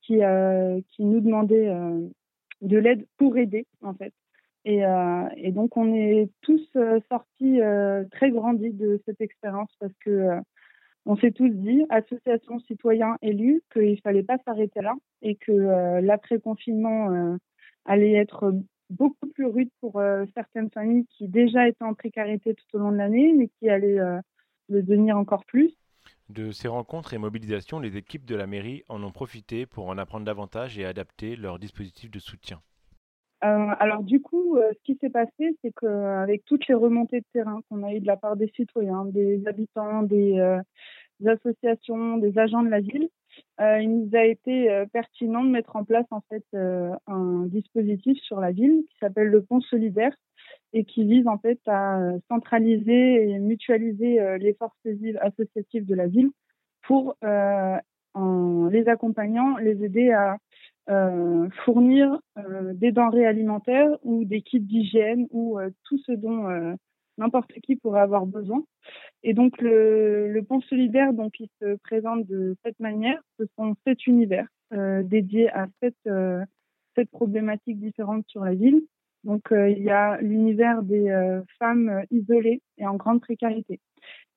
qui, 0.00 0.20
qui 0.88 1.04
nous 1.04 1.20
demandaient 1.20 1.70
de 2.62 2.78
l'aide 2.78 3.06
pour 3.18 3.36
aider, 3.36 3.66
en 3.82 3.92
fait. 3.92 4.14
Et, 4.64 4.80
et 5.36 5.52
donc, 5.52 5.76
on 5.76 5.94
est 5.94 6.30
tous 6.40 6.66
sortis 7.10 7.60
très 8.10 8.30
grandis 8.30 8.72
de 8.72 9.02
cette 9.04 9.20
expérience 9.20 9.70
parce 9.78 9.92
que 10.02 10.40
on 11.06 11.16
s'est 11.16 11.32
tous 11.32 11.48
dit, 11.48 11.84
association 11.88 12.60
citoyens 12.60 13.16
élus, 13.22 13.62
qu'il 13.72 14.00
fallait 14.00 14.22
pas 14.22 14.38
s'arrêter 14.44 14.80
là 14.80 14.94
et 15.22 15.34
que 15.34 15.52
euh, 15.52 16.00
l'après-confinement 16.00 17.10
euh, 17.10 17.36
allait 17.84 18.14
être 18.14 18.54
beaucoup 18.90 19.26
plus 19.28 19.46
rude 19.46 19.70
pour 19.80 19.98
euh, 19.98 20.24
certaines 20.34 20.70
familles 20.70 21.06
qui 21.16 21.28
déjà 21.28 21.68
étaient 21.68 21.84
en 21.84 21.94
précarité 21.94 22.54
tout 22.54 22.76
au 22.76 22.78
long 22.78 22.92
de 22.92 22.96
l'année, 22.96 23.32
mais 23.32 23.48
qui 23.48 23.68
allaient 23.68 23.98
le 24.68 24.82
devenir 24.82 25.16
encore 25.16 25.44
plus. 25.44 25.72
De 26.28 26.52
ces 26.52 26.68
rencontres 26.68 27.14
et 27.14 27.18
mobilisations, 27.18 27.80
les 27.80 27.96
équipes 27.96 28.24
de 28.24 28.36
la 28.36 28.46
mairie 28.46 28.84
en 28.88 29.02
ont 29.02 29.10
profité 29.10 29.66
pour 29.66 29.88
en 29.88 29.98
apprendre 29.98 30.24
davantage 30.24 30.78
et 30.78 30.84
adapter 30.84 31.34
leur 31.34 31.58
dispositif 31.58 32.10
de 32.10 32.20
soutien. 32.20 32.60
Euh, 33.42 33.74
alors 33.78 34.02
du 34.02 34.20
coup, 34.20 34.56
euh, 34.56 34.70
ce 34.74 34.82
qui 34.84 34.98
s'est 35.00 35.10
passé, 35.10 35.56
c'est 35.62 35.72
qu'avec 35.80 36.44
toutes 36.44 36.66
les 36.68 36.74
remontées 36.74 37.20
de 37.20 37.26
terrain 37.32 37.60
qu'on 37.68 37.82
a 37.84 37.94
eues 37.94 38.00
de 38.00 38.06
la 38.06 38.16
part 38.16 38.36
des 38.36 38.48
citoyens, 38.54 39.06
des 39.06 39.46
habitants, 39.46 40.02
des, 40.02 40.38
euh, 40.38 40.60
associations, 41.26 42.18
des 42.18 42.38
agents 42.38 42.62
de 42.62 42.68
la 42.68 42.80
ville, 42.80 43.08
euh, 43.60 43.80
il 43.80 43.90
nous 43.90 44.10
a 44.14 44.24
été 44.24 44.70
euh, 44.70 44.86
pertinent 44.92 45.44
de 45.44 45.50
mettre 45.50 45.76
en 45.76 45.84
place 45.84 46.06
en 46.10 46.20
fait 46.28 46.44
euh, 46.54 46.90
un 47.06 47.46
dispositif 47.46 48.18
sur 48.22 48.40
la 48.40 48.52
ville 48.52 48.84
qui 48.90 48.98
s'appelle 48.98 49.28
le 49.28 49.42
pont 49.42 49.60
solidaire 49.60 50.14
et 50.72 50.84
qui 50.84 51.04
vise 51.04 51.26
en 51.26 51.38
fait 51.38 51.60
à 51.66 52.00
euh, 52.00 52.18
centraliser 52.28 53.30
et 53.30 53.38
mutualiser 53.38 54.20
euh, 54.20 54.38
les 54.38 54.54
forces 54.54 54.76
associatives 55.20 55.86
de 55.86 55.94
la 55.94 56.06
ville 56.06 56.30
pour, 56.82 57.16
euh, 57.24 57.76
en 58.14 58.66
les 58.66 58.88
accompagnant, 58.88 59.56
les 59.58 59.84
aider 59.84 60.10
à 60.10 60.34
euh, 60.34 60.36
fournir 61.64 62.18
euh, 62.38 62.72
des 62.74 62.92
denrées 62.92 63.26
alimentaires 63.26 63.96
ou 64.02 64.24
des 64.24 64.42
kits 64.42 64.60
d'hygiène 64.60 65.26
ou 65.30 65.58
euh, 65.58 65.70
tout 65.84 65.98
ce 65.98 66.12
dont 66.12 66.48
euh, 66.48 66.74
n'importe 67.18 67.52
qui 67.62 67.76
pourrait 67.76 68.00
avoir 68.00 68.26
besoin. 68.26 68.64
Et 69.22 69.34
donc 69.34 69.60
le, 69.60 70.32
le 70.32 70.42
pont 70.42 70.60
solidaire, 70.62 71.12
donc 71.12 71.38
il 71.38 71.48
se 71.60 71.76
présente 71.76 72.26
de 72.26 72.56
cette 72.64 72.80
manière. 72.80 73.20
Ce 73.38 73.44
sont 73.56 73.76
sept 73.86 74.06
univers 74.06 74.46
euh, 74.72 75.02
dédiés 75.02 75.50
à 75.50 75.66
sept, 75.80 75.94
euh, 76.06 76.44
sept 76.96 77.10
problématiques 77.10 77.78
différentes 77.78 78.24
sur 78.28 78.44
la 78.44 78.54
ville. 78.54 78.82
Donc 79.24 79.52
euh, 79.52 79.68
il 79.68 79.82
y 79.82 79.90
a 79.90 80.20
l'univers 80.20 80.82
des 80.82 81.10
euh, 81.10 81.42
femmes 81.58 82.02
isolées 82.10 82.62
et 82.78 82.86
en 82.86 82.96
grande 82.96 83.20
précarité. 83.20 83.80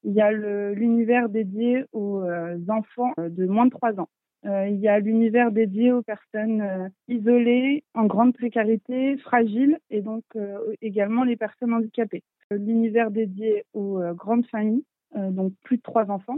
Il 0.04 0.14
y 0.14 0.22
a 0.22 0.32
l'univers 0.32 1.30
dédié 1.30 1.86
aux 1.94 2.22
euh, 2.22 2.58
enfants 2.68 3.14
euh, 3.20 3.30
de 3.30 3.46
moins 3.46 3.66
de 3.66 3.72
3 3.72 4.00
ans. 4.02 4.10
Euh, 4.46 4.68
il 4.68 4.80
y 4.80 4.90
a 4.90 5.00
l'univers 5.00 5.52
dédié 5.52 5.94
aux 5.94 6.02
personnes 6.02 6.62
euh, 6.62 6.90
isolées, 7.08 7.84
en 7.94 8.06
grande 8.06 8.34
précarité, 8.34 9.18
fragiles 9.18 9.80
et 9.90 10.02
donc 10.02 10.24
euh, 10.36 10.76
également 10.82 11.24
les 11.24 11.38
personnes 11.38 11.74
handicapées. 11.74 12.24
L'univers 12.52 13.10
dédié 13.10 13.66
aux 13.74 14.00
grandes 14.14 14.46
familles, 14.46 14.84
donc 15.16 15.54
plus 15.64 15.78
de 15.78 15.82
trois 15.82 16.12
enfants. 16.12 16.38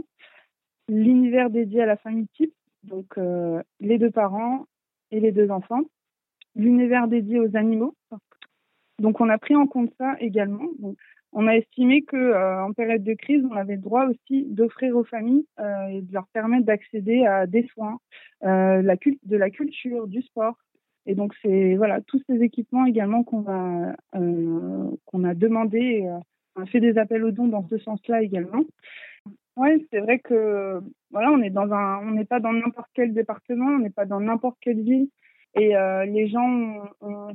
L'univers 0.88 1.50
dédié 1.50 1.82
à 1.82 1.86
la 1.86 1.96
famille 1.96 2.28
type, 2.28 2.54
donc 2.84 3.18
les 3.80 3.98
deux 3.98 4.10
parents 4.10 4.64
et 5.10 5.20
les 5.20 5.30
deux 5.30 5.50
enfants. 5.50 5.82
L'univers 6.54 7.06
dédié 7.06 7.38
aux 7.38 7.54
animaux. 7.54 7.94
Donc 8.98 9.20
on 9.20 9.28
a 9.28 9.36
pris 9.36 9.56
en 9.56 9.66
compte 9.66 9.92
ça 9.98 10.16
également. 10.20 10.70
On 11.32 11.46
a 11.46 11.56
estimé 11.56 12.02
que 12.02 12.16
euh, 12.16 12.64
en 12.64 12.72
période 12.72 13.02
de 13.04 13.14
crise, 13.14 13.44
on 13.50 13.56
avait 13.56 13.76
le 13.76 13.82
droit 13.82 14.06
aussi 14.06 14.44
d'offrir 14.46 14.96
aux 14.96 15.04
familles 15.04 15.46
euh, 15.60 15.86
et 15.88 16.00
de 16.00 16.12
leur 16.12 16.26
permettre 16.28 16.64
d'accéder 16.64 17.26
à 17.26 17.46
des 17.46 17.66
soins, 17.74 17.98
euh, 18.44 18.82
la 18.82 18.96
de 18.96 19.36
la 19.36 19.50
culture, 19.50 20.06
du 20.06 20.22
sport. 20.22 20.56
Et 21.06 21.14
donc 21.14 21.34
c'est 21.42 21.76
voilà 21.76 22.00
tous 22.00 22.20
ces 22.28 22.42
équipements 22.42 22.86
également 22.86 23.22
qu'on 23.22 23.40
va 23.40 23.94
euh, 24.16 24.90
qu'on 25.04 25.24
a 25.24 25.34
demandé, 25.34 26.08
on 26.56 26.62
a 26.62 26.66
fait 26.66 26.80
des 26.80 26.98
appels 26.98 27.24
aux 27.24 27.30
dons 27.30 27.48
dans 27.48 27.66
ce 27.68 27.78
sens-là 27.78 28.22
également. 28.22 28.62
Ouais, 29.56 29.86
c'est 29.90 30.00
vrai 30.00 30.18
que 30.18 30.80
voilà, 31.10 31.30
on 31.30 31.40
est 31.40 31.50
dans 31.50 31.72
un, 31.72 31.98
on 32.06 32.10
n'est 32.10 32.24
pas 32.26 32.40
dans 32.40 32.52
n'importe 32.52 32.90
quel 32.94 33.14
département, 33.14 33.66
on 33.66 33.78
n'est 33.78 33.90
pas 33.90 34.04
dans 34.04 34.20
n'importe 34.20 34.58
quelle 34.60 34.82
ville. 34.82 35.08
Et 35.58 35.74
euh, 35.74 36.04
les 36.04 36.28
gens 36.28 36.84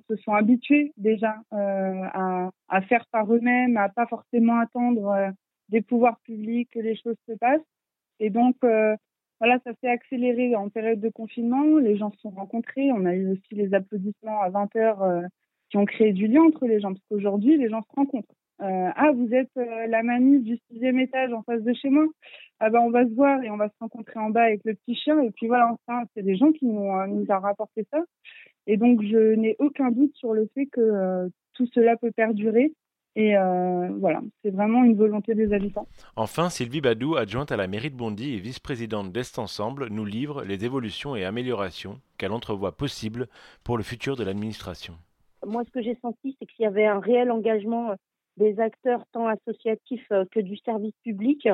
se 0.08 0.16
sont 0.18 0.34
habitués 0.34 0.94
déjà 0.96 1.38
euh, 1.54 2.50
à, 2.70 2.82
faire 2.88 3.06
par 3.12 3.34
eux-mêmes, 3.34 3.78
à 3.78 3.90
pas 3.90 4.06
forcément 4.06 4.60
attendre 4.60 5.08
euh, 5.08 5.30
des 5.70 5.82
pouvoirs 5.82 6.20
publics 6.20 6.70
que 6.72 6.80
les 6.80 6.96
choses 6.96 7.18
se 7.28 7.34
passent. 7.34 7.60
Et 8.20 8.30
donc, 8.30 8.58
voilà, 8.62 9.58
ça 9.66 9.72
s'est 9.82 9.90
accéléré 9.90 10.56
en 10.56 10.70
période 10.70 11.00
de 11.00 11.10
confinement. 11.10 11.78
Les 11.78 11.98
gens 11.98 12.12
se 12.12 12.20
sont 12.20 12.30
rencontrés. 12.30 12.92
On 12.92 13.06
a 13.06 13.16
eu 13.16 13.32
aussi 13.32 13.56
les 13.56 13.74
applaudissements 13.74 14.42
à 14.42 14.50
20 14.50 14.76
heures 14.76 15.24
qui 15.72 15.78
ont 15.78 15.86
créé 15.86 16.14
du 16.14 16.28
lien 16.28 16.44
entre 16.44 16.68
les 16.68 16.80
gens. 16.80 16.90
Parce 16.94 17.04
qu'aujourd'hui, 17.10 17.58
les 17.58 17.70
gens 17.70 17.82
se 17.82 17.96
rencontrent. 17.96 18.36
Euh, 18.62 18.90
ah, 18.96 19.12
vous 19.12 19.34
êtes 19.34 19.50
euh, 19.58 19.88
la 19.88 20.04
mamie 20.04 20.40
du 20.42 20.58
sixième 20.70 21.00
étage 21.00 21.34
en 21.34 21.42
face 21.44 21.64
de 21.64 21.74
chez 21.74 21.90
moi. 21.90 22.06
Ah 22.60 22.70
ben, 22.70 22.80
on 22.80 22.92
va 22.92 23.06
se 23.06 23.14
voir 23.14 23.44
et 23.44 23.50
on 23.50 23.58
va 23.58 23.70
se 23.70 23.74
rencontrer 23.80 24.20
en 24.20 24.30
bas 24.30 24.44
avec 24.44 24.62
le 24.66 24.76
petit 24.76 24.96
chien. 24.96 25.20
Et 25.22 25.32
puis 25.32 25.48
voilà, 25.48 25.72
enfin, 25.74 26.04
c'est 26.14 26.22
des 26.22 26.36
gens 26.36 26.52
qui 26.52 26.66
nous, 26.66 26.92
euh, 26.92 27.08
nous 27.08 27.26
ont 27.30 27.40
rapporté 27.40 27.88
ça. 27.92 28.04
Et 28.68 28.78
donc, 28.78 29.02
je 29.02 29.34
n'ai 29.34 29.56
aucun 29.60 29.90
doute 29.90 30.16
sur 30.16 30.34
le 30.34 30.48
fait 30.54 30.68
que 30.68 30.80
euh, 30.82 31.28
tout 31.54 31.66
cela 31.74 31.98
peut 31.98 32.12
perdurer. 32.12 32.72
Et 33.16 33.36
euh, 33.36 33.90
voilà, 34.00 34.22
c'est 34.42 34.52
vraiment 34.52 34.84
une 34.84 34.96
volonté 34.96 35.36
des 35.36 35.52
habitants. 35.54 35.88
Enfin, 36.16 36.50
Sylvie 36.50 36.80
Badou, 36.80 37.16
adjointe 37.16 37.52
à 37.52 37.58
la 37.58 37.68
mairie 37.68 37.90
de 37.90 37.96
Bondy 37.96 38.36
et 38.36 38.38
vice-présidente 38.38 39.12
d'Est 39.12 39.38
Ensemble, 39.38 39.88
nous 39.90 40.06
livre 40.06 40.44
les 40.44 40.64
évolutions 40.64 41.16
et 41.16 41.26
améliorations 41.26 42.00
qu'elle 42.18 42.32
entrevoit 42.32 42.78
possibles 42.78 43.28
pour 43.66 43.76
le 43.78 43.84
futur 43.84 44.16
de 44.16 44.24
l'administration. 44.24 44.94
Moi, 45.46 45.64
ce 45.66 45.72
que 45.72 45.82
j'ai 45.82 45.98
senti, 46.02 46.38
c'est 46.40 46.46
qu'il 46.46 46.64
y 46.64 46.68
avait 46.68 46.86
un 46.86 47.00
réel 47.00 47.32
engagement 47.32 47.92
euh, 47.92 47.96
des 48.38 48.60
acteurs, 48.60 49.04
tant 49.12 49.28
associatifs 49.28 50.06
euh, 50.12 50.26
que 50.32 50.40
du 50.40 50.58
service 50.58 50.94
public, 51.04 51.48
euh, 51.48 51.54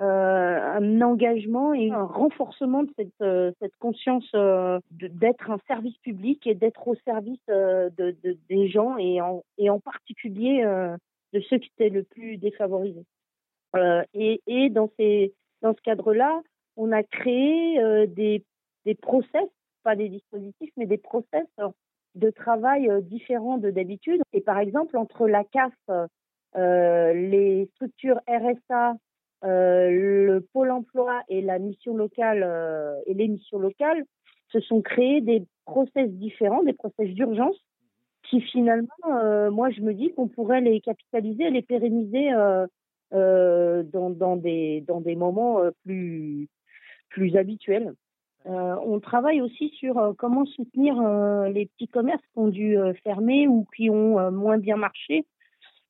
un 0.00 1.00
engagement 1.02 1.74
et 1.74 1.90
un 1.90 2.04
renforcement 2.04 2.82
de 2.84 2.90
cette, 2.96 3.20
euh, 3.22 3.52
cette 3.60 3.76
conscience 3.76 4.30
d'être 4.90 5.50
un 5.50 5.58
service 5.66 5.96
public 5.98 6.46
et 6.46 6.54
d'être 6.54 6.86
au 6.88 6.94
service 7.04 7.40
de, 7.48 7.90
de- 8.22 8.38
des 8.48 8.68
gens 8.68 8.96
et 8.96 9.20
en, 9.20 9.42
et 9.58 9.70
en 9.70 9.80
particulier 9.80 10.64
de 11.32 11.40
ceux 11.40 11.58
qui 11.58 11.70
étaient 11.76 11.88
le 11.90 12.02
plus 12.04 12.36
défavorisés. 12.36 13.04
Et, 14.14 14.40
et 14.46 14.68
dans, 14.70 14.90
ces, 14.98 15.32
dans 15.62 15.74
ce 15.74 15.80
cadre-là, 15.82 16.42
on 16.76 16.92
a 16.92 17.02
créé 17.02 18.06
des, 18.08 18.44
des 18.84 18.94
process, 18.94 19.48
pas 19.82 19.96
des 19.96 20.08
dispositifs, 20.08 20.72
mais 20.76 20.86
des 20.86 20.98
process 20.98 21.46
de 22.14 22.30
travail 22.30 22.88
euh, 22.90 23.00
différents 23.00 23.58
de 23.58 23.70
d'habitude. 23.70 24.22
Et 24.32 24.40
par 24.40 24.58
exemple, 24.58 24.96
entre 24.96 25.28
la 25.28 25.44
CAF, 25.44 25.72
euh, 26.56 27.12
les 27.12 27.68
structures 27.74 28.20
RSA, 28.28 28.94
euh, 29.44 29.90
le 29.90 30.40
Pôle 30.52 30.70
emploi 30.70 31.22
et 31.28 31.40
la 31.40 31.58
mission 31.58 31.96
locale 31.96 32.42
euh, 32.44 32.94
et 33.06 33.14
les 33.14 33.28
missions 33.28 33.58
locales 33.58 34.04
se 34.48 34.60
sont 34.60 34.82
créés 34.82 35.20
des 35.20 35.44
process 35.64 36.08
différents, 36.10 36.62
des 36.62 36.74
process 36.74 37.08
d'urgence 37.08 37.56
qui 38.24 38.40
finalement, 38.40 38.88
euh, 39.10 39.50
moi 39.50 39.70
je 39.70 39.80
me 39.80 39.94
dis 39.94 40.12
qu'on 40.12 40.28
pourrait 40.28 40.60
les 40.60 40.80
capitaliser 40.80 41.50
les 41.50 41.62
pérenniser 41.62 42.32
euh, 42.32 43.82
dans, 43.82 44.10
dans, 44.10 44.36
des, 44.36 44.84
dans 44.86 45.00
des 45.00 45.16
moments 45.16 45.60
plus, 45.84 46.48
plus 47.08 47.36
habituels. 47.36 47.94
Euh, 48.46 48.76
on 48.84 48.98
travaille 49.00 49.40
aussi 49.40 49.68
sur 49.70 49.98
euh, 49.98 50.12
comment 50.16 50.44
soutenir 50.46 51.00
euh, 51.00 51.48
les 51.48 51.66
petits 51.66 51.88
commerces 51.88 52.22
qui 52.32 52.38
ont 52.38 52.48
dû 52.48 52.76
fermer 53.04 53.46
ou 53.46 53.66
qui 53.76 53.90
ont 53.90 54.30
moins 54.30 54.58
bien 54.58 54.76
marché. 54.76 55.26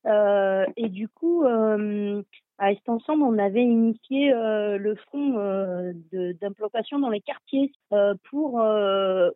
Et 0.04 0.88
du 0.88 1.08
coup, 1.08 1.44
à 1.44 2.72
Est 2.72 2.88
Ensemble, 2.88 3.22
on 3.22 3.38
avait 3.38 3.62
initié 3.62 4.32
le 4.32 4.96
fonds 5.10 5.94
d'implantation 6.12 6.98
dans 6.98 7.08
les 7.08 7.20
quartiers 7.20 7.70
pour 8.28 8.60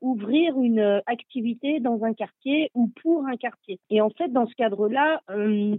ouvrir 0.00 0.60
une 0.60 1.02
activité 1.06 1.78
dans 1.78 2.02
un 2.02 2.14
quartier 2.14 2.70
ou 2.74 2.90
pour 3.00 3.26
un 3.26 3.36
quartier. 3.36 3.78
Et 3.90 4.00
en 4.00 4.10
fait, 4.10 4.28
dans 4.32 4.48
ce 4.48 4.54
cadre-là, 4.56 5.20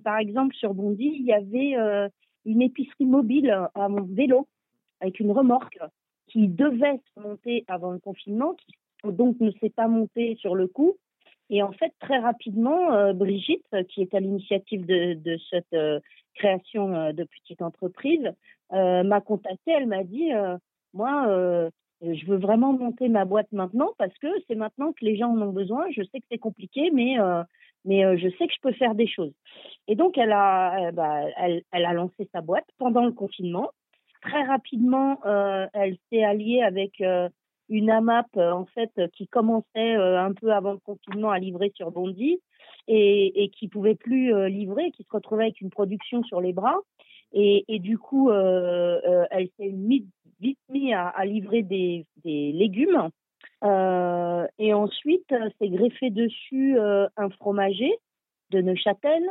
par 0.05 0.17
exemple 0.19 0.55
sur 0.55 0.73
Bondy, 0.73 1.17
il 1.19 1.25
y 1.25 1.33
avait 1.33 1.75
une 2.45 2.61
épicerie 2.61 3.05
mobile 3.05 3.67
à 3.75 3.89
mon 3.89 4.03
vélo 4.03 4.47
avec 5.01 5.19
une 5.19 5.31
remorque 5.31 5.79
qui 6.27 6.47
devait 6.47 6.99
se 7.15 7.21
monter 7.21 7.65
avant 7.67 7.91
le 7.91 7.99
confinement, 7.99 8.53
qui 8.55 8.75
donc 9.11 9.39
ne 9.39 9.51
s'est 9.51 9.69
pas 9.69 9.87
montée 9.87 10.35
sur 10.39 10.55
le 10.55 10.67
coup. 10.67 10.97
Et 11.49 11.63
en 11.63 11.71
fait, 11.71 11.93
très 11.99 12.19
rapidement, 12.19 12.93
euh, 12.93 13.13
Brigitte, 13.13 13.65
qui 13.89 14.01
est 14.01 14.13
à 14.13 14.19
l'initiative 14.19 14.85
de, 14.85 15.37
cette 15.49 15.73
euh, 15.73 15.99
création 16.35 16.93
euh, 16.93 17.11
de 17.13 17.23
petite 17.23 17.61
entreprise, 17.61 18.31
m'a 18.71 19.21
contactée. 19.21 19.71
Elle 19.71 19.87
m'a 19.87 20.03
dit, 20.03 20.29
moi, 20.93 21.69
je 22.01 22.25
veux 22.25 22.37
vraiment 22.37 22.73
monter 22.73 23.07
ma 23.07 23.23
boîte 23.23 23.49
maintenant 23.53 23.93
parce 23.97 24.13
que 24.17 24.27
c'est 24.45 24.55
maintenant 24.55 24.91
que 24.91 25.05
les 25.05 25.15
gens 25.15 25.29
en 25.29 25.41
ont 25.41 25.53
besoin. 25.53 25.85
Je 25.91 26.01
sais 26.03 26.19
que 26.19 26.25
c'est 26.29 26.37
compliqué, 26.37 26.91
mais 26.91 27.15
je 27.85 28.29
sais 28.37 28.47
que 28.47 28.53
je 28.53 28.59
peux 28.61 28.73
faire 28.73 28.93
des 28.93 29.07
choses. 29.07 29.31
Et 29.87 29.95
donc, 29.95 30.15
bah, 30.17 30.73
elle 31.39 31.85
a 31.85 31.93
lancé 31.93 32.27
sa 32.33 32.41
boîte 32.41 32.67
pendant 32.77 33.05
le 33.05 33.13
confinement. 33.13 33.71
Très 34.21 34.43
rapidement, 34.43 35.19
euh, 35.25 35.67
elle 35.73 35.97
s'est 36.09 36.23
alliée 36.23 36.61
avec 36.61 37.01
euh, 37.01 37.29
une 37.69 37.89
AMAP 37.89 38.37
en 38.37 38.65
fait 38.65 38.91
qui 39.13 39.27
commençait 39.27 39.93
un 39.95 40.33
peu 40.33 40.51
avant 40.53 40.71
le 40.71 40.79
confinement 40.79 41.31
à 41.31 41.39
livrer 41.39 41.71
sur 41.75 41.91
Bondy 41.91 42.39
et, 42.87 43.43
et 43.43 43.49
qui 43.49 43.67
pouvait 43.67 43.95
plus 43.95 44.47
livrer, 44.49 44.91
qui 44.91 45.03
se 45.03 45.11
retrouvait 45.11 45.45
avec 45.45 45.61
une 45.61 45.69
production 45.69 46.23
sur 46.23 46.41
les 46.41 46.53
bras. 46.53 46.77
Et, 47.33 47.79
du 47.79 47.97
coup, 47.97 48.31
elle 48.31 49.49
s'est 49.57 49.73
vite 50.39 50.57
mise 50.69 50.93
à, 50.93 51.09
à, 51.09 51.25
livrer 51.25 51.61
des, 51.61 52.05
légumes. 52.23 53.09
et 53.63 54.73
ensuite, 54.73 55.35
s'est 55.59 55.69
greffé 55.69 56.09
dessus 56.09 56.77
un 56.79 57.29
fromager 57.31 57.93
de 58.51 58.61
Neuchâtel, 58.61 59.23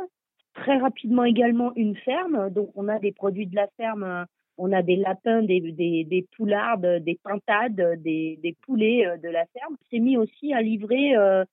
très 0.53 0.77
rapidement 0.77 1.23
également 1.23 1.73
une 1.75 1.95
ferme. 1.95 2.49
Donc, 2.51 2.69
on 2.75 2.87
a 2.87 2.99
des 2.99 3.11
produits 3.11 3.47
de 3.47 3.55
la 3.55 3.67
ferme 3.77 4.25
on 4.57 4.71
a 4.71 4.81
des 4.81 4.95
lapins, 4.95 5.43
des, 5.43 5.59
des, 5.59 6.03
des 6.03 6.27
poulardes, 6.35 7.03
des 7.03 7.19
pintades, 7.23 8.01
des, 8.01 8.39
des 8.41 8.55
poulets 8.65 9.05
euh, 9.05 9.17
de 9.17 9.29
la 9.29 9.45
ferme. 9.47 9.75
C'est 9.89 9.99
mis 9.99 10.17
aussi 10.17 10.53
à 10.53 10.61
livrer 10.61 11.15
euh, 11.15 11.45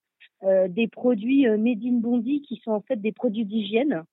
euh, 0.42 0.68
des 0.68 0.88
produits 0.88 1.46
made 1.46 1.84
in 1.84 1.98
Bondy 1.98 2.42
qui 2.42 2.56
sont 2.64 2.72
en 2.72 2.80
fait 2.80 2.96
des 2.96 3.12
produits 3.12 3.44
d'hygiène, 3.44 4.04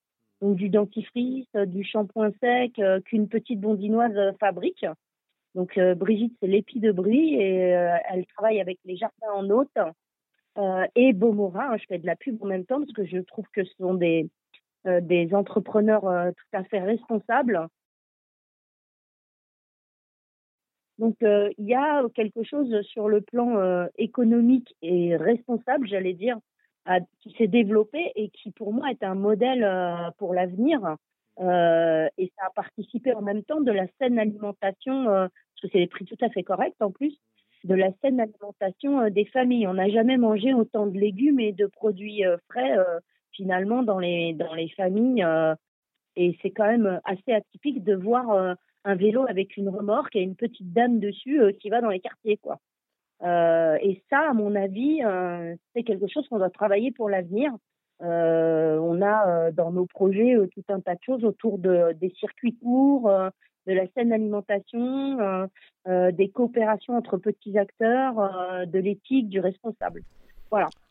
donc 0.42 0.58
du 0.58 0.70
dentifrice, 0.70 1.52
du 1.68 1.84
shampoing 1.84 2.32
sec 2.42 2.80
qu'une 3.06 3.28
petite 3.28 3.60
bondinoise 3.60 4.36
fabrique. 4.40 4.86
Donc 5.56 5.78
Brigitte, 5.98 6.34
c'est 6.40 6.48
l'épi 6.48 6.80
de 6.80 6.92
Brie 6.92 7.36
et 7.36 7.76
elle 8.10 8.26
travaille 8.38 8.62
avec 8.62 8.80
les 8.86 8.96
jardins 8.96 9.34
en 9.36 9.50
hôte 9.50 9.78
et 10.96 11.14
Beaumora. 11.14 11.74
Hein, 11.74 11.78
je 11.78 11.86
fais 11.88 11.98
de 11.98 12.06
la 12.06 12.16
pub 12.16 12.42
en 12.42 12.48
même 12.48 12.66
temps 12.66 12.80
parce 12.80 12.94
que 12.94 13.06
je 13.06 13.18
trouve 13.18 13.46
que 13.54 13.66
ce 13.66 13.74
sont 13.78 13.94
des, 13.94 14.30
des 14.86 15.34
entrepreneurs 15.34 16.04
tout 16.34 16.58
à 16.58 16.64
fait 16.64 16.80
responsables 16.80 17.68
Donc, 21.02 21.16
euh, 21.24 21.50
il 21.58 21.66
y 21.66 21.74
a 21.74 22.04
quelque 22.14 22.44
chose 22.44 22.80
sur 22.84 23.10
le 23.10 23.22
plan 23.22 23.58
euh, 23.58 23.88
économique 23.98 24.76
et 24.84 25.16
responsable, 25.18 25.88
j'allais 25.88 26.14
dire, 26.14 26.38
qui 27.22 27.34
s'est 27.40 27.48
développé 27.48 28.12
et 28.16 28.30
qui, 28.30 28.52
pour 28.52 28.72
moi, 28.72 28.92
est 28.92 29.04
un 29.04 29.16
modèle 29.16 29.64
euh, 29.64 30.12
pour 30.20 30.36
l'avenir. 30.36 30.80
et 31.40 32.32
ça 32.38 32.46
a 32.46 32.52
participé 32.56 33.16
en 33.16 33.24
même 33.24 33.42
temps 33.44 33.62
de 33.62 33.72
la 33.72 33.88
saine 33.98 34.20
alimentation, 34.20 35.06
parce 35.06 35.32
que 35.64 35.68
c'est 35.72 35.80
des 35.80 35.88
prix 35.88 36.06
tout 36.06 36.22
à 36.22 36.30
fait 36.30 36.44
corrects 36.44 36.80
en 36.82 36.92
plus, 36.92 37.18
de 37.64 37.74
la 37.74 37.92
saine 38.04 38.20
alimentation 38.20 39.10
des 39.10 39.26
familles. 39.26 39.66
On 39.66 39.74
n'a 39.74 39.90
jamais 39.90 40.18
mangé 40.18 40.54
autant 40.54 40.86
de 40.86 41.00
légumes 41.00 41.40
et 41.40 41.52
de 41.52 41.66
produits 41.66 42.24
frais 42.48 42.78
finalement 43.32 43.82
dans 43.82 43.98
les 43.98 44.34
dans 44.34 44.54
les 44.54 44.70
familles. 44.70 45.26
et 46.16 46.38
c'est 46.44 46.52
quand 46.52 46.68
même 46.68 47.02
assez 47.06 47.34
atypique 47.34 47.84
de 47.84 47.96
voir 47.96 48.56
un 48.84 48.96
vélo 48.96 49.26
avec 49.28 49.58
une 49.58 49.70
remorque 49.70 50.16
et 50.16 50.22
une 50.22 50.36
petite 50.36 50.74
dame 50.74 51.00
dessus 51.00 51.42
euh, 51.42 51.52
qui 51.52 51.70
va 51.70 51.82
dans 51.82 51.90
les 51.90 52.00
quartiers, 52.00 52.38
quoi. 52.38 52.60
Euh, 53.24 53.78
et 53.82 54.02
ça, 54.10 54.30
à 54.30 54.34
mon 54.34 54.56
avis, 54.56 55.04
euh, 55.04 55.56
c'est 55.74 55.84
quelque 55.84 56.08
chose 56.08 56.28
qu'on 56.28 56.40
doit 56.40 56.50
travailler 56.50 56.92
pour 56.92 57.10
l'avenir. 57.10 57.52
on 58.00 59.02
a 59.04 59.52
dans 59.52 59.72
nos 59.72 59.86
projets 59.86 60.36
tout 60.56 60.64
un 60.70 60.80
tas 60.80 60.96
de 60.96 61.04
choses 61.06 61.24
autour 61.24 61.60
de, 61.60 61.94
des 62.02 62.10
circuits 62.20 62.58
courts, 62.58 63.08
de 63.68 63.74
la 63.74 63.86
saine 63.94 64.12
alimentation, 64.12 65.48
des 65.86 66.30
coopérations 66.30 66.96
entre 66.96 67.18
petits 67.18 67.60
acteurs, 67.60 68.16
de 68.66 68.80
l'éthique, 68.80 69.30
du 69.30 69.40
responsable. 69.40 70.02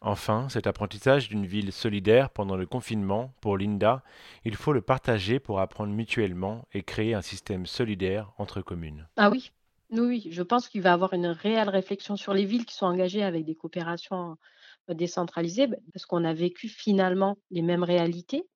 Enfin, 0.01 0.49
cet 0.49 0.67
apprentissage 0.67 1.29
d'une 1.29 1.47
ville 1.47 1.73
solidaire 1.73 2.31
pendant 2.31 2.57
le 2.57 2.67
confinement, 2.67 3.33
pour 3.41 3.59
Linda, 3.59 4.03
il 4.45 4.57
faut 4.57 4.73
le 4.73 4.81
partager 4.81 5.39
pour 5.39 5.61
apprendre 5.61 5.93
mutuellement 5.93 6.67
et 6.73 6.83
créer 6.83 7.15
un 7.15 7.23
système 7.23 7.67
solidaire 7.67 8.33
entre 8.39 8.63
communes. 8.63 9.07
Ah 9.17 9.31
oui, 9.31 9.53
oui, 9.91 10.29
je 10.31 10.43
pense 10.43 10.69
qu'il 10.69 10.83
va 10.83 10.91
y 10.91 10.93
avoir 10.93 11.13
une 11.13 11.27
réelle 11.27 11.69
réflexion 11.69 12.17
sur 12.17 12.33
les 12.33 12.47
villes 12.47 12.65
qui 12.65 12.75
sont 12.75 12.87
engagées 12.87 13.23
avec 13.23 13.45
des 13.45 13.55
coopérations 13.55 14.37
euh, 14.89 14.95
décentralisées, 14.95 15.67
bah, 15.67 15.77
parce 15.93 16.07
qu'on 16.07 16.25
a 16.25 16.33
vécu 16.33 16.69
finalement 16.69 17.37
les 17.51 17.63
mêmes 17.63 17.85
réalités. 17.85 18.49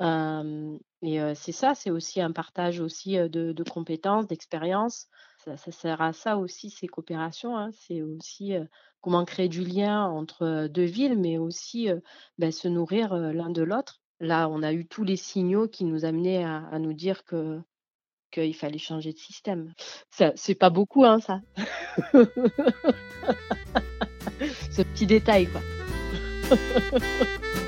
et 0.00 1.34
c'est 1.34 1.52
ça, 1.52 1.74
c'est 1.74 1.90
aussi 1.90 2.20
un 2.20 2.32
partage 2.32 2.80
aussi 2.80 3.16
de, 3.16 3.62
compétences, 3.70 4.26
d'expériences. 4.26 5.06
Ça, 5.44 5.56
sert 5.56 6.00
à 6.00 6.12
ça 6.12 6.36
aussi, 6.38 6.70
ces 6.70 6.88
coopérations. 6.88 7.56
Hein. 7.56 7.70
C'est 7.72 8.02
aussi 8.02 8.54
comment 9.02 9.24
créer 9.26 9.48
du 9.48 9.62
lien 9.62 10.06
entre 10.06 10.68
deux 10.68 10.84
villes, 10.84 11.18
mais 11.18 11.36
aussi 11.36 11.88
bah, 12.38 12.50
se 12.50 12.68
nourrir 12.68 13.14
l'un 13.14 13.50
de 13.50 13.62
l'autre. 13.62 14.00
Là, 14.20 14.48
on 14.48 14.62
a 14.62 14.72
eu 14.72 14.86
tous 14.86 15.04
les 15.04 15.16
signaux 15.16 15.68
qui 15.68 15.84
nous 15.84 16.04
amenaient 16.04 16.44
à, 16.44 16.78
nous 16.78 16.92
dire 16.94 17.24
que 17.24 17.60
qu'il 18.30 18.54
fallait 18.54 18.78
changer 18.78 19.12
de 19.12 19.18
système. 19.18 19.74
C'est 20.36 20.54
pas 20.54 20.70
beaucoup, 20.70 21.04
hein, 21.04 21.20
ça. 21.20 21.40
Ce 24.70 24.82
petit 24.82 25.06
détail, 25.06 25.48
quoi. 25.48 25.60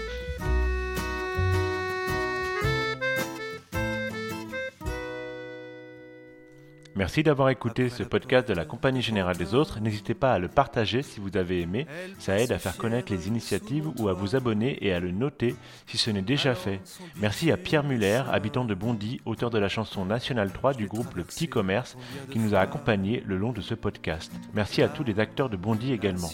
Merci 6.97 7.25
d'avoir 7.25 7.49
écouté 7.49 7.89
ce 7.89 8.05
podcast 8.05 8.47
de 8.47 8.55
la 8.55 8.65
Compagnie 8.65 9.03
Générale 9.03 9.37
des 9.37 9.55
Autres. 9.55 9.81
N'hésitez 9.81 10.15
pas 10.15 10.33
à 10.33 10.39
le 10.39 10.47
partager 10.47 11.03
si 11.03 11.19
vous 11.19 11.37
avez 11.37 11.61
aimé. 11.61 11.89
Ça 12.21 12.39
aide 12.39 12.53
à 12.53 12.59
faire 12.61 12.77
connaître 12.77 13.13
les 13.13 13.27
initiatives 13.27 13.89
ou 13.99 14.09
à 14.09 14.13
vous 14.13 14.37
abonner 14.37 14.79
et 14.81 14.93
à 14.93 15.01
le 15.01 15.11
noter 15.11 15.57
si 15.87 15.99
ce 15.99 16.11
n'est 16.11 16.23
déjà 16.23 16.55
fait. 16.55 16.81
Merci 17.17 17.51
à 17.51 17.57
Pierre 17.57 17.83
Muller, 17.83 18.23
habitant 18.31 18.65
de 18.65 18.75
Bondy, 18.75 19.21
auteur 19.25 19.51
de 19.51 19.59
la 19.59 19.69
chanson 19.69 20.05
National 20.05 20.53
3 20.53 20.75
du 20.75 20.87
groupe 20.87 21.15
Le 21.17 21.25
Petit 21.25 21.49
Commerce, 21.49 21.97
qui 22.31 22.39
nous 22.39 22.55
a 22.55 22.61
accompagnés 22.61 23.25
le 23.27 23.39
long 23.39 23.51
de 23.51 23.61
ce 23.61 23.75
podcast. 23.75 24.31
Merci 24.55 24.81
à 24.81 24.89
tous 24.89 25.03
les 25.03 25.19
acteurs 25.19 25.51
de 25.51 25.57
Bondy 25.57 25.93
également. 25.93 26.31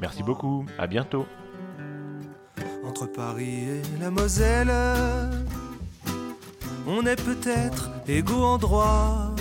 Merci 0.00 0.22
beaucoup. 0.22 0.66
À 0.78 0.86
bientôt. 0.86 1.26
Entre 2.84 3.06
Paris 3.06 3.64
et 3.70 4.00
la 4.00 4.10
Moselle, 4.10 4.70
on 6.86 7.06
est 7.06 7.22
peut-être 7.24 7.90
égaux 8.06 8.44
en 8.44 8.58
droit 8.58 9.34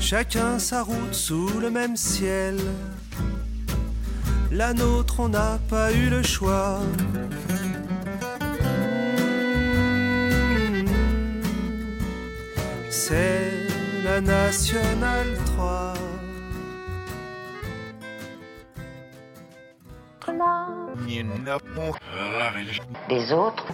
chacun 0.00 0.58
sa 0.58 0.82
route 0.82 1.14
sous 1.14 1.60
le 1.60 1.70
même 1.70 1.96
ciel. 1.96 2.56
La 4.50 4.72
nôtre, 4.72 5.20
on 5.20 5.28
n'a 5.28 5.58
pas 5.68 5.92
eu 5.92 6.08
le 6.08 6.22
choix. 6.22 6.80
C'est 12.88 13.52
la 14.02 14.20
nationale 14.20 15.28
3. 15.46 15.94
Les 23.08 23.32
autres 23.32 23.64